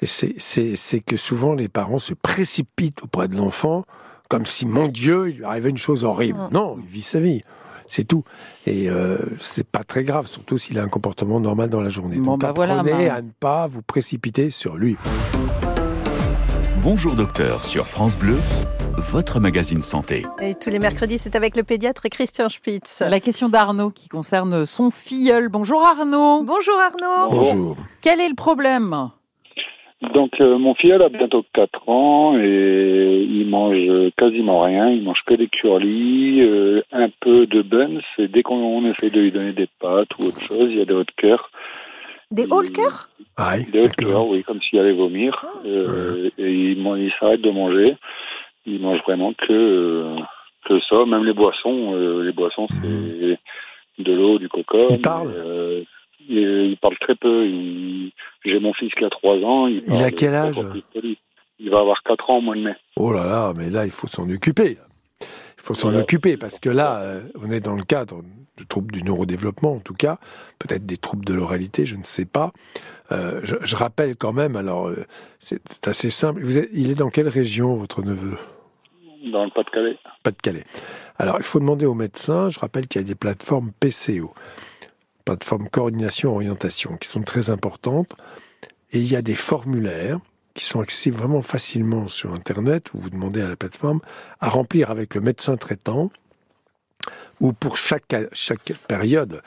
[0.02, 3.86] Et c'est que souvent les parents se précipitent auprès de l'enfant
[4.32, 6.40] comme si, mon Dieu, il lui arrivait une chose horrible.
[6.40, 6.54] Mm.
[6.54, 7.42] Non, il vit sa vie.
[7.86, 8.24] C'est tout.
[8.66, 12.16] Et euh, c'est pas très grave, surtout s'il a un comportement normal dans la journée.
[12.16, 14.96] Bon, Donc bah apprenez à ne pas vous précipiter sur lui.
[16.82, 18.38] Bonjour docteur sur France Bleu,
[18.98, 20.24] votre magazine santé.
[20.42, 23.02] Et tous les mercredis, c'est avec le pédiatre Christian Spitz.
[23.02, 25.50] La question d'Arnaud qui concerne son filleul.
[25.50, 26.44] Bonjour Arnaud.
[26.44, 27.30] Bonjour Arnaud.
[27.32, 27.78] Bonjour.
[28.02, 29.10] Quel est le problème?
[30.14, 35.22] Donc euh, mon filleul a bientôt 4 ans et il mange quasiment rien, il mange
[35.28, 39.54] que des curlis, euh, un peu de buns et dès qu'on essaie de lui donner
[39.54, 41.52] des pâtes ou autre chose, il y a des hauts de cœur.
[42.32, 43.10] Des hauts de cœur?
[43.72, 45.46] Des hauts de cœur, oui, comme s'il allait vomir.
[45.46, 45.68] Oh.
[45.68, 47.98] Euh, et il, il s'arrête de manger.
[48.66, 50.16] Il mange vraiment que
[50.66, 51.96] que ça, même les boissons.
[52.22, 54.04] les boissons, c'est mmh.
[54.04, 54.78] de l'eau, du coca.
[54.90, 55.32] Il parle
[56.30, 57.46] il, parle très peu.
[58.46, 59.68] J'ai mon fils qui a 3 ans.
[59.68, 60.62] Il, il a quel âge
[61.60, 62.76] Il va avoir 4 ans au mois de mai.
[62.96, 64.78] Oh là là, mais là, il faut s'en occuper.
[65.62, 68.24] Il faut s'en occuper parce que là, euh, on est dans le cadre
[68.58, 70.18] de troubles du neurodéveloppement, en tout cas,
[70.58, 72.52] peut-être des troubles de l'oralité, je ne sais pas.
[73.12, 75.06] Euh, je, rappelle quand même, alors, euh,
[75.40, 76.42] c'est assez simple.
[76.42, 78.38] Vous il est dans quelle région, votre neveu?
[79.32, 79.98] Dans le Pas-de-Calais.
[80.24, 80.64] Pas-de-Calais.
[81.20, 82.50] Alors, il faut demander au médecin.
[82.50, 84.34] Je rappelle qu'il y a des plateformes PCO
[85.24, 88.16] plateforme coordination-orientation, qui sont très importantes.
[88.92, 90.20] Et il y a des formulaires
[90.54, 94.00] qui sont accessibles vraiment facilement sur Internet, où vous demandez à la plateforme
[94.40, 96.12] à remplir avec le médecin traitant,
[97.40, 99.42] ou pour chaque, chaque période,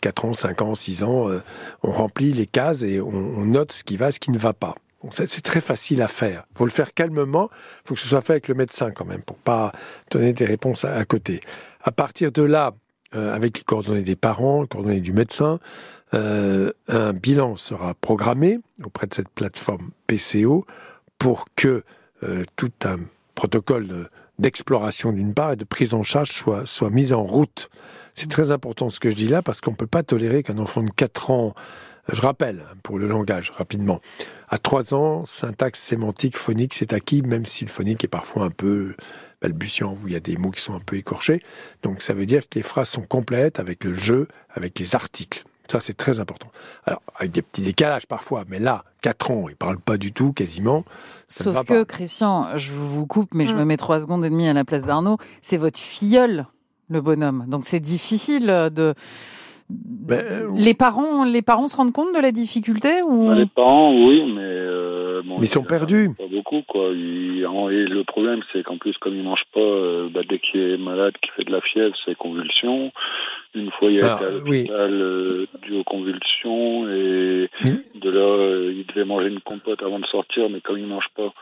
[0.00, 1.42] 4 euh, ans, 5 ans, 6 ans, euh,
[1.82, 4.74] on remplit les cases et on, note ce qui va, ce qui ne va pas.
[5.12, 6.44] C'est très facile à faire.
[6.52, 7.50] Il faut le faire calmement.
[7.52, 9.72] Il faut que ce soit fait avec le médecin quand même, pour pas
[10.10, 11.40] donner des réponses à côté.
[11.82, 12.72] À partir de là,
[13.14, 15.60] euh, avec les coordonnées des parents, les coordonnées du médecin.
[16.14, 20.64] Euh, un bilan sera programmé auprès de cette plateforme PCO
[21.18, 21.82] pour que
[22.22, 22.98] euh, tout un
[23.34, 27.68] protocole d'exploration d'une part et de prise en charge soit, soit mis en route.
[28.14, 30.58] C'est très important ce que je dis là parce qu'on ne peut pas tolérer qu'un
[30.58, 31.54] enfant de 4 ans,
[32.12, 34.00] je rappelle hein, pour le langage rapidement,
[34.48, 38.50] à 3 ans, syntaxe sémantique phonique c'est acquis même si le phonique est parfois un
[38.50, 38.94] peu
[39.42, 41.42] balbutiant, où il y a des mots qui sont un peu écorchés.
[41.82, 45.44] Donc ça veut dire que les phrases sont complètes avec le jeu, avec les articles.
[45.68, 46.48] Ça, c'est très important.
[46.84, 50.32] Alors, avec des petits décalages parfois, mais là, 4 ans, il parle pas du tout,
[50.32, 50.84] quasiment.
[51.28, 53.58] Sauf que, Christian, je vous coupe, mais je mm.
[53.58, 55.16] me mets 3 secondes et demie à la place d'Arnaud.
[55.40, 56.46] C'est votre filleul,
[56.90, 57.46] le bonhomme.
[57.48, 58.94] Donc, c'est difficile de.
[59.70, 63.28] Ben, euh, les parents, les parents se rendent compte de la difficulté ou?
[63.28, 64.83] Ben, Les parents, oui, mais euh,
[65.40, 66.10] ils sont perdus.
[66.16, 66.90] Pas beaucoup, quoi.
[66.90, 70.76] et le problème, c'est qu'en plus, comme il mange pas, euh, bah, dès qu'il est
[70.76, 72.92] malade, qu'il fait de la fièvre, c'est convulsions.
[73.54, 77.48] Une fois, il a été à l'hôpital euh, dû aux convulsions et
[77.94, 81.08] de là, euh, il devait manger une compote avant de sortir, mais comme il mange
[81.16, 81.32] pas,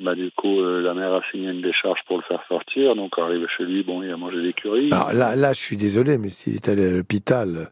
[0.00, 2.96] bah du coup, euh, la mère a signé une décharge pour le faire sortir.
[2.96, 4.90] Donc, arrivé chez lui, bon, il a mangé des curries.
[4.92, 7.70] Alors là, là, je suis désolé, mais s'il est allé à l'hôpital,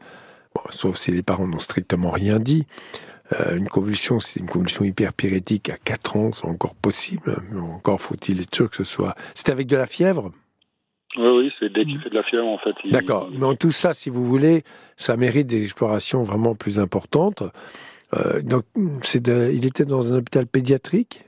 [0.70, 2.66] sauf si les parents n'ont strictement rien dit,
[3.54, 7.36] une convulsion, c'est une convulsion hyperpyrétique à 4 ans, c'est encore possible.
[7.50, 9.14] Mais encore faut-il être sûr que ce soit.
[9.34, 10.32] C'était avec de la fièvre?
[11.16, 12.74] Oui, oui, c'est dès qu'il fait de la fièvre, en fait.
[12.90, 13.28] D'accord.
[13.30, 14.62] Mais en tout ça, si vous voulez,
[14.96, 17.42] ça mérite des explorations vraiment plus importantes.
[18.14, 18.64] Euh, donc,
[19.02, 21.24] c'est il était dans un hôpital pédiatrique?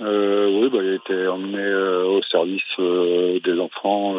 [0.00, 4.14] Euh, Oui, bah, il a été emmené euh, au service euh, des enfants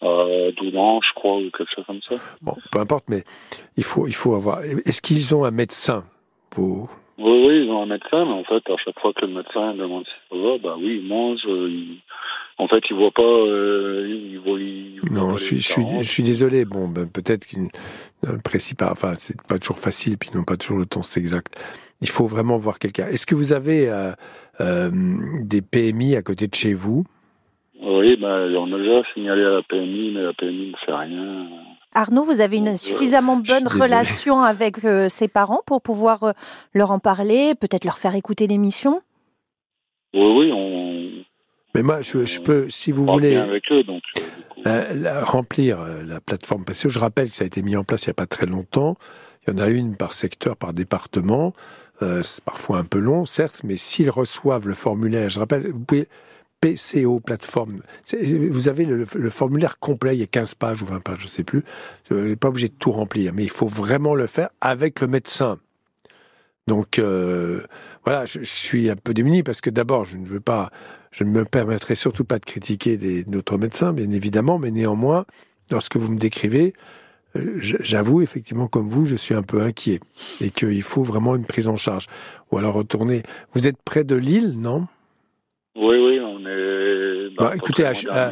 [0.00, 2.16] à Doulan, je crois, ou quelque chose comme ça.
[2.42, 3.24] Bon, peu importe, mais
[3.76, 4.62] il faut, il faut avoir.
[4.62, 6.04] Est-ce qu'ils ont un médecin
[6.54, 6.88] vous...
[7.18, 9.74] Oui, oui, ils ont un médecin, mais en fait, à chaque fois que le médecin
[9.74, 12.00] demande si ça va, bah oui, il mange, il
[12.58, 13.22] en fait, il voit pas.
[13.22, 14.58] Euh, il voit,
[15.10, 16.64] non, je suis, je, suis, je suis, désolé.
[16.64, 17.68] Bon, ben, peut-être qu'il
[18.22, 18.92] ne précise pas.
[18.92, 21.56] Enfin, c'est pas toujours facile, puis ils n'ont pas toujours le temps, c'est exact.
[22.00, 23.08] Il faut vraiment voir quelqu'un.
[23.08, 24.12] Est-ce que vous avez euh,
[24.60, 24.90] euh,
[25.40, 27.04] des PMI à côté de chez vous?
[27.86, 31.46] Oui, ben, on a déjà signalé à la PMI, mais la PMI ne fait rien.
[31.94, 36.34] Arnaud, vous avez une suffisamment bonne relation avec ses parents pour pouvoir
[36.72, 39.00] leur en parler, peut-être leur faire écouter l'émission?
[40.12, 41.24] Oui, oui, on,
[41.74, 44.02] mais moi, je, je peux, si vous voulez, avec eux, donc,
[44.66, 48.04] euh, remplir euh, la plateforme que Je rappelle que ça a été mis en place
[48.04, 48.96] il n'y a pas très longtemps.
[49.46, 51.52] Il y en a une par secteur, par département.
[52.02, 55.80] Euh, c'est parfois un peu long, certes, mais s'ils reçoivent le formulaire, je rappelle, vous
[55.80, 56.06] pouvez
[56.64, 57.82] PCO plateforme.
[58.22, 61.28] Vous avez le, formulaire complet, il y a 15 pages ou 20 pages, je ne
[61.28, 61.62] sais plus.
[62.08, 65.06] Vous n'êtes pas obligé de tout remplir, mais il faut vraiment le faire avec le
[65.06, 65.58] médecin.
[66.66, 67.62] Donc euh,
[68.04, 70.70] voilà, je, je, suis un peu démuni parce que d'abord, je ne veux pas
[71.14, 75.26] je ne me permettrai surtout pas de critiquer des, notre médecin, bien évidemment, mais néanmoins,
[75.70, 76.72] lorsque vous me décrivez,
[77.36, 80.00] euh, j'avoue effectivement comme vous, je suis un peu inquiet
[80.40, 82.06] et qu'il faut vraiment une prise en charge.
[82.50, 83.22] Ou alors retourner.
[83.52, 84.88] Vous êtes près de Lille, non?
[85.76, 87.34] Oui, oui, on est.
[87.36, 88.30] Bah, écoutez, à,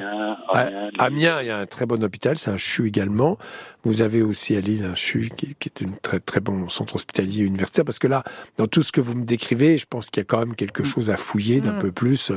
[0.98, 3.36] Amiens, il y a un très bon hôpital, c'est un CHU également.
[3.84, 6.96] Vous avez aussi à Lille un CHU qui, qui est un très très bon centre
[6.96, 8.22] hospitalier universitaire, parce que là,
[8.56, 10.82] dans tout ce que vous me décrivez, je pense qu'il y a quand même quelque
[10.82, 10.86] mm.
[10.86, 11.78] chose à fouiller d'un mm.
[11.78, 12.30] peu plus.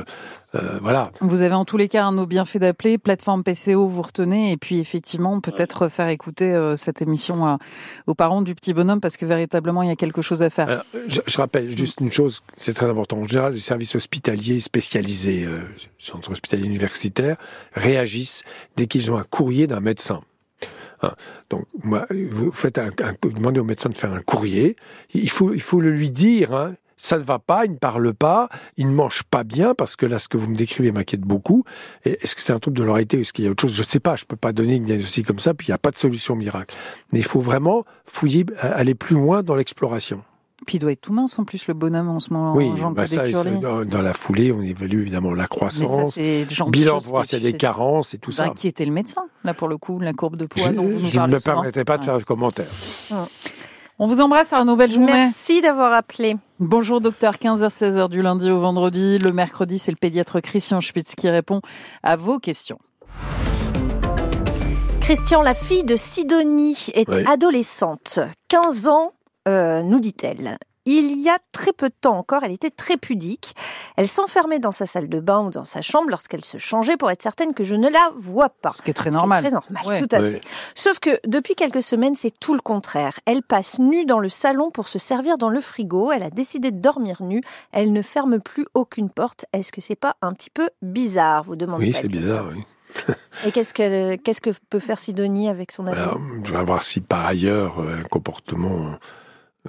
[0.54, 1.10] Euh, voilà.
[1.20, 4.56] Vous avez en tous les cas un bien fait d'appeler, plateforme PCO, vous retenez, et
[4.56, 7.58] puis effectivement peut-être faire écouter euh, cette émission
[8.06, 10.84] aux parents du petit bonhomme, parce que véritablement il y a quelque chose à faire.
[11.08, 13.18] je, rappelle juste une chose, c'est très important.
[13.18, 15.60] En général, les services hospitaliers spécialisés, euh,
[15.98, 17.36] centres hospitaliers universitaires,
[17.74, 18.42] réagissent
[18.76, 20.22] dès qu'ils ont un courrier d'un médecin.
[21.02, 21.12] Hein.
[21.50, 22.80] Donc, vous faites
[23.22, 24.76] demandez au médecin de faire un courrier.
[25.14, 26.54] Il faut, il faut le lui dire.
[26.54, 26.74] Hein.
[26.98, 30.06] Ça ne va pas, il ne parle pas, il ne mange pas bien, parce que
[30.06, 31.64] là, ce que vous me décrivez m'inquiète beaucoup.
[32.04, 33.74] Est-ce que c'est un trouble de l'oreille Est-ce qu'il y a autre chose?
[33.74, 35.70] Je ne sais pas, je ne peux pas donner une diagnostic comme ça, puis il
[35.70, 36.74] n'y a pas de solution miracle.
[37.12, 40.24] Mais il faut vraiment fouiller, aller plus loin dans l'exploration.
[40.66, 42.52] Puis il doit être tout mince en plus le bonhomme en ce moment.
[42.54, 46.18] Oui, bah ça, dans, la foulée, on évalue évidemment la croissance,
[46.68, 48.48] bilan pour voir s'il y a des carences et tout ça.
[48.50, 51.06] Qui était le médecin là pour le coup, la courbe de poids je, dont vous
[51.06, 52.66] Je ne me permettais pas de faire de commentaire.
[53.98, 55.06] On vous embrasse Arnaud Journée.
[55.06, 56.36] Merci d'avoir appelé.
[56.58, 59.18] Bonjour docteur, 15h-16h du lundi au vendredi.
[59.18, 61.62] Le mercredi, c'est le pédiatre Christian Spitz qui répond
[62.02, 62.78] à vos questions.
[65.00, 69.12] Christian, la fille de Sidonie est adolescente, 15 ans,
[69.46, 70.58] euh, nous dit-elle.
[70.88, 73.56] Il y a très peu de temps encore, elle était très pudique.
[73.96, 77.10] Elle s'enfermait dans sa salle de bain ou dans sa chambre lorsqu'elle se changeait pour
[77.10, 78.72] être certaine que je ne la vois pas.
[78.76, 79.42] Ce qui est très normal.
[79.42, 80.40] très normal, tout à fait.
[80.76, 83.18] Sauf que depuis quelques semaines, c'est tout le contraire.
[83.26, 86.12] Elle passe nue dans le salon pour se servir dans le frigo.
[86.12, 87.40] Elle a décidé de dormir nue.
[87.72, 89.44] Elle ne ferme plus aucune porte.
[89.52, 92.62] Est-ce que c'est pas un petit peu bizarre, vous demandez Oui, c'est bizarre, oui.
[93.44, 95.98] Et qu'est-ce que, qu'est-ce que peut faire Sidonie avec son ami
[96.44, 98.94] Je vais voir si par ailleurs euh, un comportement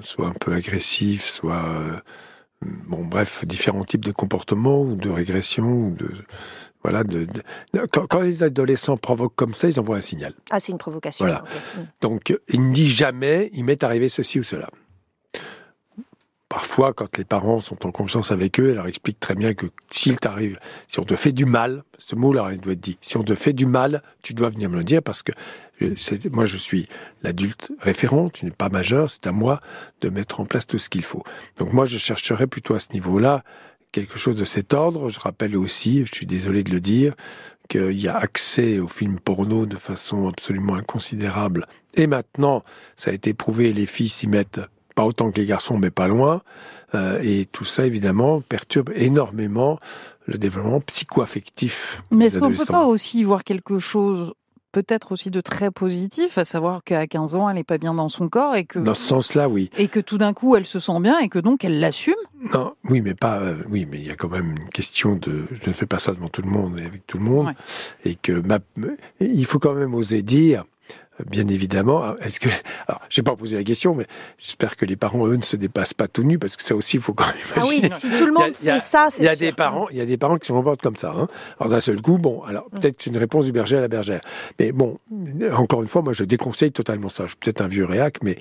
[0.02, 2.00] soit un peu agressif, soit euh,
[2.62, 6.10] bon bref différents types de comportements ou de régression ou de
[6.84, 7.28] voilà de,
[7.92, 10.34] quand, les adolescents provoquent comme ça, ils envoient un signal.
[10.52, 11.26] Ah, c'est une provocation.
[11.26, 11.44] Voilà.
[11.76, 11.80] Mm.
[12.02, 14.70] Donc il ne dit jamais il m'est arrivé ceci ou cela.
[16.50, 19.68] Parfois, quand les parents sont en confiance avec eux, elle leur explique très bien que
[19.92, 23.18] s'il t'arrive, si on te fait du mal, ce mot-là, il doit être dit, si
[23.18, 25.32] on te fait du mal, tu dois venir me le dire parce que
[26.32, 26.88] moi, je suis
[27.22, 29.62] l'adulte référent, tu n'es pas majeur, c'est à moi
[30.02, 31.24] de mettre en place tout ce qu'il faut.
[31.58, 33.44] Donc moi, je chercherais plutôt à ce niveau-là
[33.92, 35.10] quelque chose de cet ordre.
[35.10, 37.14] Je rappelle aussi, je suis désolé de le dire,
[37.68, 41.68] qu'il y a accès aux films porno de façon absolument inconsidérable.
[41.96, 42.64] Et maintenant,
[42.96, 44.62] ça a été prouvé, les filles s'y mettent
[44.98, 46.42] pas autant que les garçons, mais pas loin.
[46.96, 49.80] Euh, et tout ça, évidemment, perturbe énormément
[50.26, 52.02] le développement psycho-affectif.
[52.10, 54.34] Mais est-ce qu'on ne peut pas aussi voir quelque chose
[54.74, 58.10] peut-être aussi de très positif, à savoir qu'à 15 ans, elle n'est pas bien dans
[58.10, 60.78] son corps et que dans ce sens-là, oui, et que tout d'un coup, elle se
[60.78, 62.14] sent bien et que donc elle l'assume?
[62.54, 65.46] Non, oui, mais pas, euh, oui, mais il y a quand même une question de,
[65.52, 67.54] je ne fais pas ça devant tout le monde et avec tout le monde,
[68.04, 68.44] et que
[69.20, 70.66] il faut quand même oser dire
[71.26, 72.16] bien évidemment.
[72.18, 72.50] Est-ce que,
[72.88, 74.06] alors, j'ai pas posé la question, mais
[74.38, 76.98] j'espère que les parents, eux, ne se dépassent pas tout nus, parce que ça aussi,
[76.98, 77.80] il faut quand même imaginer.
[77.82, 79.98] Ah oui, si tout le monde fait ça, c'est Il y a des parents, il
[79.98, 81.14] y a des parents qui se comportent comme ça.
[81.18, 81.28] Hein.
[81.60, 82.80] Alors d'un seul coup, bon, alors mm.
[82.80, 84.22] peut-être c'est une réponse du berger à la bergère,
[84.60, 84.98] mais bon,
[85.54, 87.24] encore une fois, moi, je déconseille totalement ça.
[87.24, 88.38] Je suis peut-être un vieux réac, mais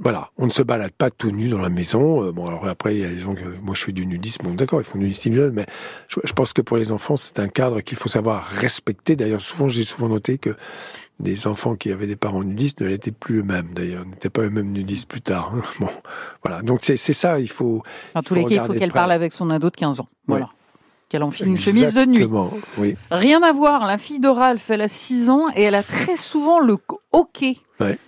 [0.00, 2.24] voilà, on ne se balade pas tout nu dans la maison.
[2.24, 4.44] Euh, bon, alors après, il y a des gens que moi je fais du nudisme.
[4.44, 5.66] Bon, d'accord, ils font du nudisme, mais
[6.08, 9.16] je, je pense que pour les enfants, c'est un cadre qu'il faut savoir respecter.
[9.16, 10.56] D'ailleurs, souvent, j'ai souvent noté que
[11.20, 14.72] des enfants qui avaient des parents nudistes ne l'étaient plus eux-mêmes, d'ailleurs, n'étaient pas eux-mêmes
[14.72, 15.52] nudistes plus tard.
[15.54, 15.62] Hein.
[15.80, 15.88] Bon,
[16.42, 16.62] voilà.
[16.62, 17.82] Donc c'est ça, il faut.
[18.14, 20.08] En tous les cas, il faut qu'elle parle avec son ado de 15 ans.
[20.26, 20.50] Voilà.
[21.14, 22.26] Qu'elle enfile une chemise de nuit.
[22.76, 22.96] Oui.
[23.12, 23.86] Rien à voir.
[23.86, 26.76] La fille de Ralph, elle a 6 ans et elle a très souvent le
[27.12, 27.58] hockey.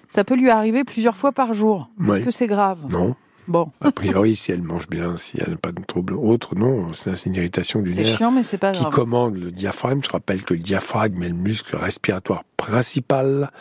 [0.08, 1.88] Ça peut lui arriver plusieurs fois par jour.
[2.00, 2.80] Est-ce que c'est grave?
[2.90, 3.14] Non.
[3.46, 3.70] Bon.
[3.80, 7.26] A priori, si elle mange bien, si elle n'a pas de trouble autre, non, c'est
[7.26, 8.04] une irritation du nerf.
[8.04, 10.00] C'est chiant, mais c'est pas Qui commande le diaphragme.
[10.04, 13.52] Je rappelle que le diaphragme est le muscle respiratoire principal.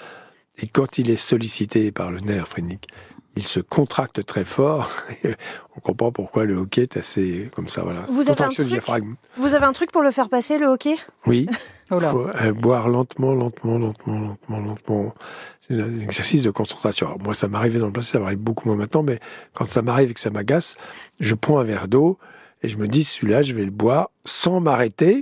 [0.58, 2.88] Et quand il est sollicité par le nerf phrénique,
[3.36, 4.91] il se contracte très fort.
[5.76, 7.82] On comprend pourquoi le hockey est assez comme ça.
[7.84, 8.06] Voilà.
[8.08, 8.67] Vous avez, un truc,
[9.38, 10.95] vous avez un truc pour le faire passer, le hockey?
[11.26, 11.48] Oui.
[11.91, 15.15] Il faut euh, boire lentement, lentement, lentement, lentement, lentement.
[15.62, 17.08] C'est un exercice de concentration.
[17.08, 19.19] Alors, moi, ça m'arrivait dans le passé, ça m'arrive beaucoup moins maintenant, mais
[19.54, 20.76] quand ça m'arrive et que ça m'agace,
[21.19, 22.17] je prends un verre d'eau
[22.63, 25.21] et je me dis, celui-là, je vais le boire sans m'arrêter,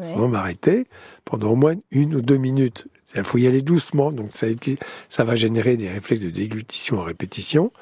[0.00, 0.86] sans m'arrêter,
[1.24, 2.88] pendant au moins une ou deux minutes.
[3.14, 7.72] Il faut y aller doucement, donc ça, va générer des réflexes de déglutition en répétition.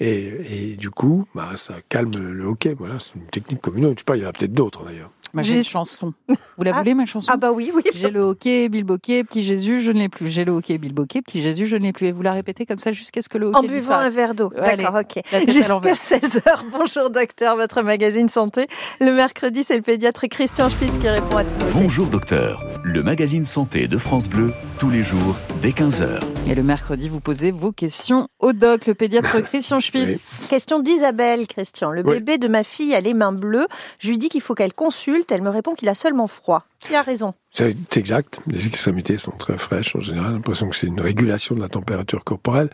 [0.00, 2.74] Et, du coup, bah, ça calme le hockey.
[2.74, 3.92] Voilà, c'est une technique commune.
[3.92, 5.10] Je sais pas, il y en a peut-être d'autres d'ailleurs.
[5.42, 6.12] J'ai une chanson.
[6.56, 6.78] Vous la ah.
[6.78, 7.82] voulez, ma chanson Ah bah oui, oui.
[7.94, 10.28] J'ai le hockey, bilboquet, petit Jésus, je ne l'ai plus.
[10.28, 12.06] J'ai le hockey, bilboquet, petit Jésus, je ne l'ai plus.
[12.06, 14.34] Et vous la répétez comme ça jusqu'à ce que le hockey En buvant un verre
[14.34, 14.52] d'eau.
[14.54, 15.22] D'accord, ok.
[15.48, 16.42] Jusqu'à 16h.
[16.72, 18.66] Bonjour docteur, votre magazine santé.
[19.00, 23.44] Le mercredi, c'est le pédiatre Christian Spitz qui répond à toutes Bonjour docteur, le magazine
[23.44, 26.20] santé de France Bleu, tous les jours, dès 15h.
[26.46, 30.46] Et le mercredi, vous posez vos questions au doc, le pédiatre Christian Spitz.
[30.48, 31.90] Question d'Isabelle, Christian.
[31.90, 33.66] Le bébé de ma fille a les mains bleues.
[33.98, 36.64] Je lui dis qu'il faut qu'elle consulte elle me répond qu'il a seulement froid.
[36.80, 38.40] Qui a raison C'est exact.
[38.46, 40.28] Les extrémités sont très fraîches en général.
[40.28, 42.70] J'ai l'impression que c'est une régulation de la température corporelle.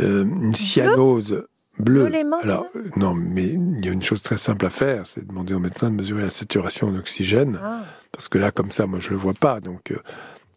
[0.00, 1.44] Euh, une cyanose
[1.78, 2.10] bleue.
[2.42, 5.58] Alors, non, mais il y a une chose très simple à faire, c'est demander au
[5.58, 7.58] médecin de mesurer la saturation en oxygène.
[7.62, 7.84] Ah.
[8.12, 9.60] Parce que là, comme ça, moi, je le vois pas.
[9.60, 9.98] Donc, euh,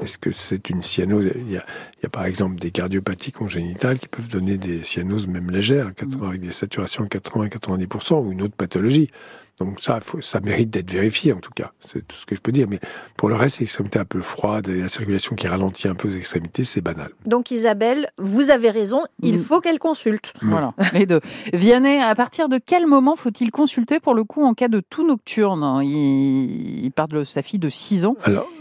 [0.01, 1.29] est-ce que c'est une cyanose?
[1.35, 1.65] Il y, a,
[1.97, 5.87] il y, a, par exemple des cardiopathies congénitales qui peuvent donner des cyanoses même légères,
[5.87, 6.23] mm.
[6.23, 9.09] avec des saturations 80-90% ou une autre pathologie.
[9.59, 11.71] Donc ça, ça mérite d'être vérifié en tout cas.
[11.79, 12.67] C'est tout ce que je peux dire.
[12.69, 12.79] Mais
[13.17, 16.15] pour le reste, l'extrémité un peu froide et la circulation qui ralentit un peu aux
[16.15, 17.11] extrémités, c'est banal.
[17.25, 19.39] Donc Isabelle, vous avez raison, il mm.
[19.39, 20.33] faut qu'elle consulte.
[20.41, 21.21] Voilà, les deux.
[21.53, 25.05] Vianney, à partir de quel moment faut-il consulter pour le coup en cas de tout
[25.05, 26.91] nocturne il...
[26.95, 28.15] parle de sa fille de 6 ans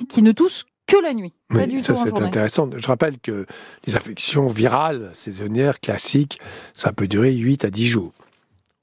[0.08, 1.34] qui ne tousse que la nuit.
[1.50, 2.68] Oui, ça c'est intéressant.
[2.74, 3.46] Je rappelle que
[3.86, 6.40] les infections virales saisonnières classiques,
[6.74, 8.12] ça peut durer 8 à 10 jours.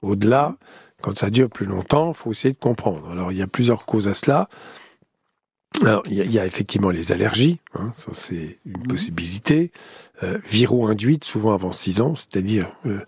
[0.02, 0.56] Au-delà,
[1.06, 3.08] quand ça dure plus longtemps, il faut essayer de comprendre.
[3.12, 4.48] Alors il y a plusieurs causes à cela.
[5.82, 8.86] Alors, il y, a, effectivement les allergies, hein, ça c'est une mhm.
[8.88, 9.70] possibilité.
[10.22, 13.00] Euh, Viro-induite, souvent avant 6 ans, c'est-à-dire euh,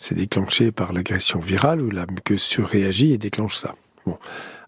[0.00, 3.74] c'est déclenché par l'agression virale où la muqueuse surréagit et déclenche ça.
[4.04, 4.16] Bon.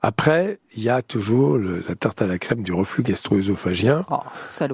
[0.02, 4.06] Après, il y a toujours la tarte à la crème du reflux gastro-œsophagien.
[4.10, 4.18] Oh,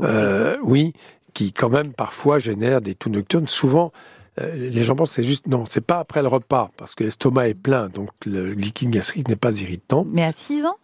[0.03, 0.93] euh, oui,
[1.33, 3.47] qui quand même parfois génère des toux nocturnes.
[3.47, 3.93] Souvent,
[4.39, 7.49] les gens pensent que c'est juste non, c'est pas après le repas parce que l'estomac
[7.49, 10.07] est plein, donc le liquide gastrique n'est pas irritant.
[10.09, 10.77] Mais à 6 ans?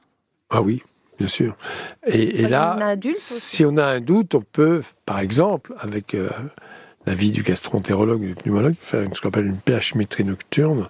[0.51, 0.83] Ah oui,
[1.19, 1.57] bien sûr.
[2.07, 2.79] Et, là,
[3.17, 6.31] si on a un doute, on peut, par exemple, avec euh,
[7.07, 10.89] l'avis du gastroentérologue ou du pneumologue, faire ce qu'on appelle une pH métrie nocturne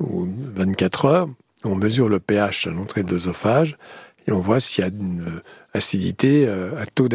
[0.00, 1.28] ou 24 heures.
[1.64, 3.78] On mesure le pH à l'entrée de l'œsophage
[4.26, 5.40] et on voit s'il y a une
[5.74, 7.08] acidité, un taux,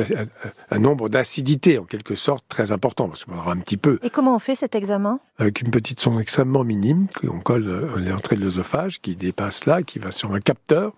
[0.72, 4.00] un nombre d'acidité en quelque sorte très important, parce qu'on aura un petit peu.
[4.04, 5.20] Et comment on fait cet examen?
[5.38, 9.82] Avec une petite sonde extrêmement minime qu'on colle à l'entrée de l'œsophage, qui dépasse là,
[9.84, 10.94] qui va sur un capteur,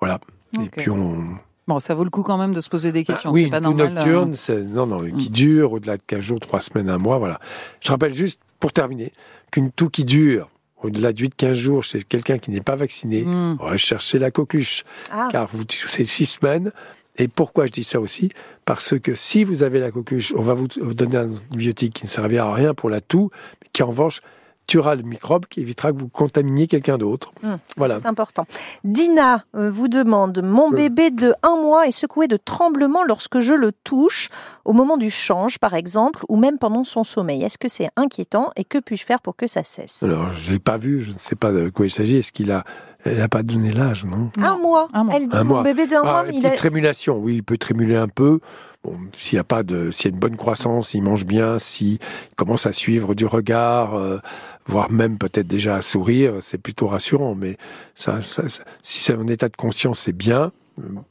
[0.00, 0.18] voilà.
[0.62, 1.24] Et puis on
[1.66, 3.30] Bon, ça vaut le coup quand même de se poser des bah questions.
[3.30, 5.32] oui, c'est pas une normal, nocturne, c'est non, non, qui Mm.
[5.32, 7.38] dure au-delà de 15 jours, 3 semaines, un mois, voilà.
[7.82, 9.12] Je rappelle juste, pour terminer,
[9.52, 10.48] qu'une toux qui dure
[10.82, 13.56] au-delà de 8-15 jours chez quelqu'un qui n'est pas vacciné, Mm.
[13.60, 16.72] recherchez la coqueluche, Ah, car vous, c'est 6 semaines.
[17.16, 18.30] Et pourquoi je dis ça aussi?
[18.64, 22.04] Parce que si vous avez la coqueluche, on va vous vous donner un antibiotique qui
[22.04, 24.20] ne servira à rien pour la toux, mais qui en revanche
[24.68, 27.32] tuera le microbe qui évitera que vous contaminiez quelqu'un d'autre.
[27.42, 27.98] Hmm, Voilà.
[28.00, 28.46] c'est important.
[28.84, 33.54] Dina euh, vous demande Mon bébé de un mois est secoué de tremblements lorsque je
[33.54, 34.28] le touche,
[34.64, 37.42] au moment du change par exemple, ou même pendant son sommeil.
[37.42, 40.04] Est-ce que c'est inquiétant et que puis-je faire pour que ça cesse?
[40.04, 42.16] Alors, je l'ai pas vu, je ne sais pas de quoi il s'agit.
[42.16, 42.62] Est-ce qu'il a...
[43.04, 44.88] Elle n'a pas donné l'âge, non Un mois.
[44.92, 45.14] Un mois.
[45.16, 45.62] Elle dit Un Mon mois.
[45.62, 46.50] bébé de un Ah, mois, il petite a.
[46.56, 48.40] trémulation, oui, il peut trémuler un peu.
[48.84, 51.58] Bon, s'il y a pas de, s'il y a une bonne croissance, il mange bien,
[51.58, 51.98] s'il
[52.36, 54.18] commence à suivre du regard, euh,
[54.66, 57.34] voire même peut-être déjà à sourire, c'est plutôt rassurant.
[57.34, 57.56] Mais
[57.94, 60.52] ça, ça- ça- si c'est un état de conscience, c'est bien.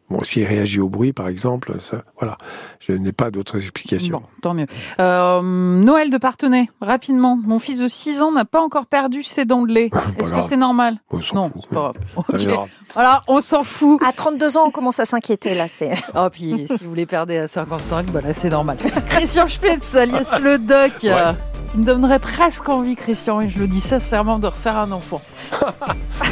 [0.09, 2.38] Bon, s'il réagit au bruit, par exemple, ça, voilà.
[2.80, 4.18] Je n'ai pas d'autres explications.
[4.20, 4.65] Bon, tant mieux.
[4.99, 7.38] Euh, Noël de Partenay, rapidement.
[7.43, 9.89] Mon fils de 6 ans n'a pas encore perdu ses dents de lait.
[10.20, 11.61] Est-ce que c'est normal On s'en Non, fout.
[11.63, 11.95] c'est pas grave.
[12.15, 12.36] Ça Ok.
[12.39, 12.65] viendra.
[12.93, 14.01] Voilà, on s'en fout.
[14.05, 15.68] À 32 ans, on commence à s'inquiéter là.
[15.68, 15.93] C'est.
[16.15, 18.78] Oh, puis si vous les perdez à 55, bah là, c'est normal.
[19.09, 21.34] Christian Spitz, alias le doc, euh,
[21.72, 25.22] qui me donnerait presque envie, Christian, et je le dis sincèrement, de refaire un enfant.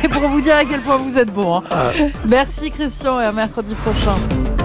[0.01, 1.57] C'est pour vous dire à quel point vous êtes bon.
[1.57, 1.63] hein.
[1.71, 1.91] Ah.
[2.25, 4.64] Merci, Christian, mercredi prochain.